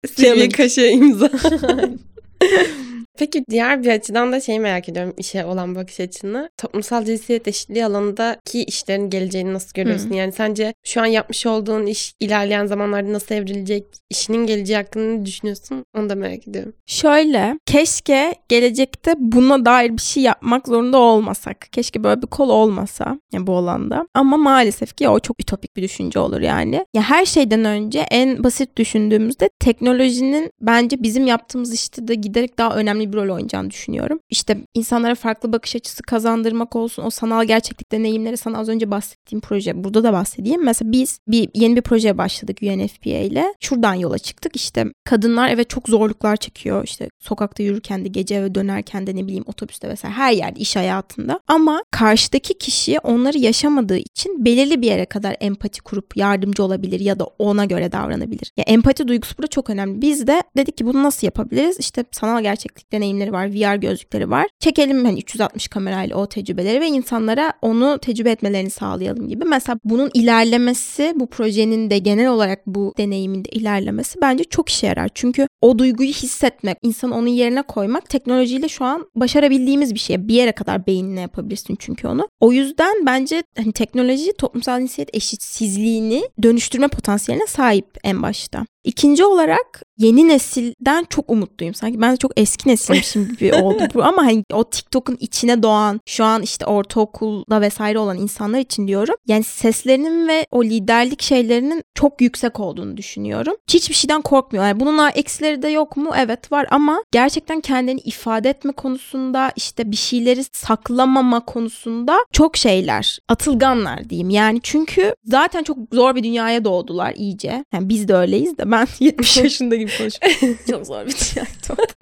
seviye 0.16 0.50
kaşığı 0.50 0.88
imza. 0.88 1.30
Peki 3.18 3.46
diğer 3.50 3.84
bir 3.84 3.90
açıdan 3.90 4.32
da 4.32 4.40
şeyi 4.40 4.60
merak 4.60 4.90
ediyorum 4.90 5.14
işe 5.18 5.46
olan 5.46 5.76
bakış 5.76 6.00
açını. 6.00 6.50
Toplumsal 6.58 7.06
cinsiyet 7.06 7.48
eşitliği 7.48 7.86
alanındaki 7.86 8.64
işlerin 8.64 9.10
geleceğini 9.10 9.54
nasıl 9.54 9.74
görüyorsun? 9.74 10.10
Hı. 10.10 10.14
Yani 10.14 10.32
sence 10.32 10.74
şu 10.84 11.02
an 11.02 11.06
yapmış 11.06 11.46
olduğun 11.46 11.86
iş 11.86 12.14
ilerleyen 12.20 12.66
zamanlarda 12.66 13.14
nasıl 13.14 13.36
evrilecek? 13.36 13.86
İşinin 14.10 14.48
geleceği 14.48 14.76
hakkında 14.78 15.06
ne 15.06 15.26
düşünüyorsun? 15.26 15.86
Onu 15.98 16.10
da 16.10 16.16
merak 16.16 16.48
ediyorum. 16.48 16.74
Şöyle, 16.86 17.60
keşke 17.66 18.36
gelecekte 18.50 19.16
buna 19.18 19.66
dair 19.66 19.92
bir 19.98 20.02
şey 20.02 20.24
yapmak 20.24 20.68
zorunda 20.68 20.98
olmasak. 20.98 21.68
Keşke 21.72 22.04
böyle 22.04 22.22
bir 22.22 22.28
kol 22.28 22.50
olmasa 22.50 23.20
yani 23.34 23.48
bu 23.48 23.56
alanda. 23.58 24.08
Ama 24.14 24.38
maalesef 24.38 24.98
ki 24.98 25.10
o 25.10 25.20
çok 25.20 25.42
ütopik 25.42 25.76
bir 25.78 25.82
düşünce 25.82 26.20
olur 26.20 26.42
yani. 26.42 26.86
Ya 26.94 27.02
her 27.02 27.26
şeyden 27.26 27.66
önce 27.66 28.00
en 28.00 28.44
basit 28.44 28.78
düşündüğümüzde 28.78 29.50
teknolojinin 29.60 30.52
bence 30.62 31.04
bizim 31.04 31.28
yaptığımız 31.28 31.74
işte 31.74 32.08
de 32.08 32.16
giderek 32.16 32.58
daha 32.58 32.76
önemli 32.76 33.05
önemli 33.06 33.14
bir 33.14 33.18
rol 33.18 33.36
oynayacağını 33.36 33.70
düşünüyorum. 33.70 34.20
İşte 34.30 34.58
insanlara 34.74 35.16
farklı 35.16 35.54
bakış 35.54 35.76
açısı 35.76 36.04
kazandırmak 36.04 36.76
olsun, 36.76 37.04
o 37.04 37.10
sanal 37.10 37.46
gerçeklik 37.46 37.92
deneyimleri 37.92 38.38
sana 38.38 38.58
az 38.58 38.70
önce 38.70 38.92
bahsettiğim 38.92 39.42
proje. 39.42 39.84
Burada 39.84 40.04
da 40.04 40.14
bahsedeyim. 40.14 40.64
Mesela 40.64 40.92
biz 40.92 41.20
bir 41.28 41.50
yeni 41.54 41.76
bir 41.76 41.82
projeye 41.82 42.18
başladık 42.18 42.58
UNFPA 42.62 43.10
ile. 43.10 43.54
Şuradan 43.60 43.94
yola 43.94 44.18
çıktık. 44.18 44.56
İşte 44.56 44.86
kadınlar 45.04 45.50
evet 45.50 45.70
çok 45.70 45.90
zorluklar 45.90 46.38
çekiyor. 46.38 46.84
İşte 46.84 47.10
sokakta 47.20 47.64
yürürken 47.64 48.06
de 48.06 48.08
gece 48.08 48.36
eve 48.36 48.56
dönerken 48.56 49.08
de 49.08 49.16
ne 49.16 49.24
bileyim 49.24 49.44
otobüste 49.48 49.90
vesaire 49.90 50.16
her 50.16 50.32
yerde 50.32 50.60
iş 50.60 50.76
hayatında. 50.76 51.40
Ama 51.48 51.84
karşıdaki 51.92 52.58
kişi 52.58 53.00
onları 53.00 53.38
yaşamadığı 53.38 53.98
için 53.98 54.46
belirli 54.46 54.82
bir 54.82 54.88
yere 54.88 55.06
kadar 55.06 55.36
empati 55.40 55.82
kurup 55.82 56.18
yardımcı 56.18 56.64
olabilir 56.64 57.00
ya 57.00 57.20
da 57.20 57.26
ona 57.40 57.66
göre 57.66 57.92
davranabilir. 57.92 58.52
Ya 58.58 58.64
empati 58.68 59.08
duygusu 59.08 59.38
burada 59.38 59.48
çok 59.48 59.70
önemli. 59.70 60.02
Biz 60.02 60.28
de 60.28 60.44
dedik 60.58 60.78
ki 60.78 60.86
bunu 60.86 61.04
nasıl 61.04 61.28
yapabiliriz? 61.28 61.80
İşte 61.80 62.06
sanal 62.12 62.42
gerçeklik 62.42 62.92
deneyimleri 62.96 63.32
var, 63.32 63.54
VR 63.54 63.76
gözlükleri 63.76 64.30
var. 64.30 64.48
Çekelim 64.60 65.06
hani 65.06 65.20
360 65.20 65.68
kamerayla 65.68 66.16
o 66.16 66.28
tecrübeleri 66.28 66.82
ve 66.82 66.88
insanlara 66.88 67.54
onu 67.62 68.00
tecrübe 68.00 68.32
etmelerini 68.32 68.70
sağlayalım 68.70 69.30
gibi. 69.30 69.46
Mesela 69.46 69.80
bunun 69.84 70.12
ilerlemesi, 70.14 71.14
bu 71.16 71.28
projenin 71.28 71.90
de 71.90 71.98
genel 71.98 72.30
olarak 72.30 72.68
bu 72.68 72.94
deneyimin 72.98 73.46
de 73.46 73.50
ilerlemesi 73.50 74.22
bence 74.22 74.44
çok 74.44 74.70
işe 74.70 74.88
yarar. 74.88 75.10
Çünkü 75.14 75.48
o 75.62 75.80
duyguyu 75.80 76.10
hissetmek, 76.10 76.78
insan 76.82 77.12
onun 77.12 77.28
yerine 77.28 77.62
koymak 77.62 78.10
teknolojiyle 78.10 78.70
şu 78.70 78.86
an 78.86 79.10
başarabildiğimiz 79.16 79.94
bir 79.94 80.00
şey. 80.00 80.28
Bir 80.28 80.34
yere 80.34 80.52
kadar 80.52 80.88
beynine 80.88 81.22
yapabilirsin 81.22 81.76
çünkü 81.80 82.08
onu. 82.08 82.28
O 82.40 82.52
yüzden 82.52 83.06
bence 83.06 83.44
hani 83.58 83.72
teknoloji 83.72 84.34
toplumsal 84.34 84.80
cinsiyet 84.80 85.16
eşitsizliğini 85.16 86.24
dönüştürme 86.44 86.88
potansiyeline 86.88 87.48
sahip 87.48 87.86
en 88.04 88.24
başta. 88.24 88.66
İkinci 88.86 89.26
olarak 89.26 89.82
yeni 89.98 90.28
nesilden 90.28 91.06
çok 91.10 91.32
umutluyum. 91.32 91.74
Sanki 91.74 92.02
ben 92.02 92.14
de 92.14 92.18
çok 92.18 92.32
eski 92.38 92.70
nesilmişim 92.70 93.36
gibi 93.40 93.54
oldu 93.54 93.84
bu 93.94 94.04
ama 94.04 94.26
hani 94.26 94.44
o 94.54 94.64
TikTok'un 94.64 95.18
içine 95.20 95.64
doğan 95.64 96.02
şu 96.06 96.24
an 96.24 96.42
işte 96.42 96.66
ortaokulda 96.66 97.62
vesaire 97.62 98.00
olan 98.00 98.18
insanlar 98.18 98.60
için 98.60 98.88
diyorum. 98.88 99.16
Yani 99.28 99.44
seslerinin 99.44 100.28
ve 100.28 100.46
o 100.52 100.64
liderlik 100.64 101.22
şeylerinin 101.22 101.84
çok 101.96 102.22
yüksek 102.22 102.60
olduğunu 102.60 102.98
düşünüyorum. 102.98 103.56
Hiçbir 103.70 103.96
şeyden 103.96 104.22
korkmuyor. 104.22 104.66
Yani 104.66 104.80
bunun 104.80 105.12
eksileri 105.16 105.62
de 105.62 105.68
yok 105.68 105.98
mu? 105.98 106.12
Evet 106.18 106.52
var 106.52 106.68
ama 106.72 107.04
gerçekten 107.12 107.62
kendini 107.62 108.00
ifade 108.00 108.50
etme 108.50 108.72
konusunda 108.72 109.52
işte 109.56 109.92
bir 109.92 109.96
şeyleri 109.96 110.44
saklamama 110.44 111.40
konusunda 111.40 112.18
çok 112.32 112.58
şeyler. 112.58 113.20
Atılganlar 113.30 114.10
diyeyim. 114.10 114.30
Yani 114.30 114.60
çünkü 114.64 115.16
zaten 115.26 115.64
çok 115.64 115.78
zor 115.94 116.16
bir 116.16 116.24
dünyaya 116.24 116.66
doğdular 116.66 117.14
iyice. 117.16 117.66
Yani 117.74 117.90
biz 117.90 118.08
de 118.08 118.16
öyleyiz 118.16 118.58
de 118.58 118.64
ben 118.76 118.88
70 119.00 119.38
yaşında 119.38 119.76
gibi 119.76 119.92
konuşuyorum. 119.98 120.60
çok 120.70 120.86
zor 120.86 121.06
bir 121.08 121.12
dünyaya 121.12 121.48
doğdu. 121.70 121.94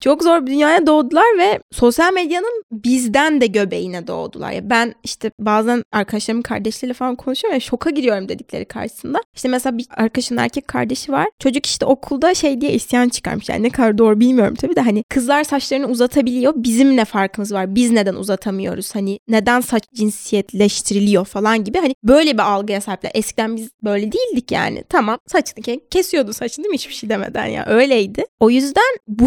Çok 0.00 0.22
zor 0.22 0.46
bir 0.46 0.46
dünyaya 0.46 0.86
doğdular 0.86 1.38
ve 1.38 1.60
sosyal 1.72 2.12
medyanın 2.12 2.62
bizden 2.72 3.40
de 3.40 3.46
göbeğine 3.46 4.06
doğdular. 4.06 4.52
Ya 4.52 4.70
ben 4.70 4.94
işte 5.04 5.30
bazen 5.38 5.82
arkadaşlarımın 5.92 6.42
kardeşleriyle 6.42 6.94
falan 6.94 7.16
konuşuyorum 7.16 7.56
ve 7.56 7.60
şoka 7.60 7.90
giriyorum 7.90 8.28
dedikleri 8.28 8.64
karşısında. 8.64 9.20
İşte 9.36 9.48
mesela 9.48 9.78
bir 9.78 9.86
arkadaşın 9.96 10.36
erkek 10.36 10.68
kardeşi 10.68 11.12
var. 11.12 11.28
Çocuk 11.38 11.66
işte 11.66 11.86
okulda 11.86 12.34
şey 12.34 12.60
diye 12.60 12.72
isyan 12.72 13.08
çıkarmış. 13.08 13.48
Yani 13.48 13.62
ne 13.62 13.70
kadar 13.70 13.98
doğru 13.98 14.20
bilmiyorum 14.20 14.54
tabii 14.54 14.76
de 14.76 14.80
hani 14.80 15.02
kızlar 15.08 15.44
saçlarını 15.44 15.86
uzatabiliyor. 15.86 16.52
Bizim 16.56 16.96
ne 16.96 17.04
farkımız 17.04 17.52
var? 17.52 17.74
Biz 17.74 17.90
neden 17.90 18.14
uzatamıyoruz? 18.14 18.94
Hani 18.94 19.18
neden 19.28 19.60
saç 19.60 19.82
cinsiyetleştiriliyor 19.94 21.24
falan 21.24 21.64
gibi. 21.64 21.78
Hani 21.78 21.94
böyle 22.04 22.34
bir 22.34 22.52
algıya 22.52 22.80
sahipler. 22.80 23.10
Eskiden 23.14 23.56
biz 23.56 23.70
böyle 23.84 24.12
değildik 24.12 24.52
yani. 24.52 24.84
Tamam 24.88 25.18
saçını 25.26 25.80
kesiyordu 25.90 26.32
saçını 26.32 26.64
değil 26.64 26.70
mi? 26.70 26.74
Hiçbir 26.78 26.94
şey 26.94 27.10
demeden 27.10 27.46
ya. 27.46 27.66
Öyleydi. 27.66 28.24
O 28.40 28.50
yüzden 28.50 28.96
bu 29.08 29.26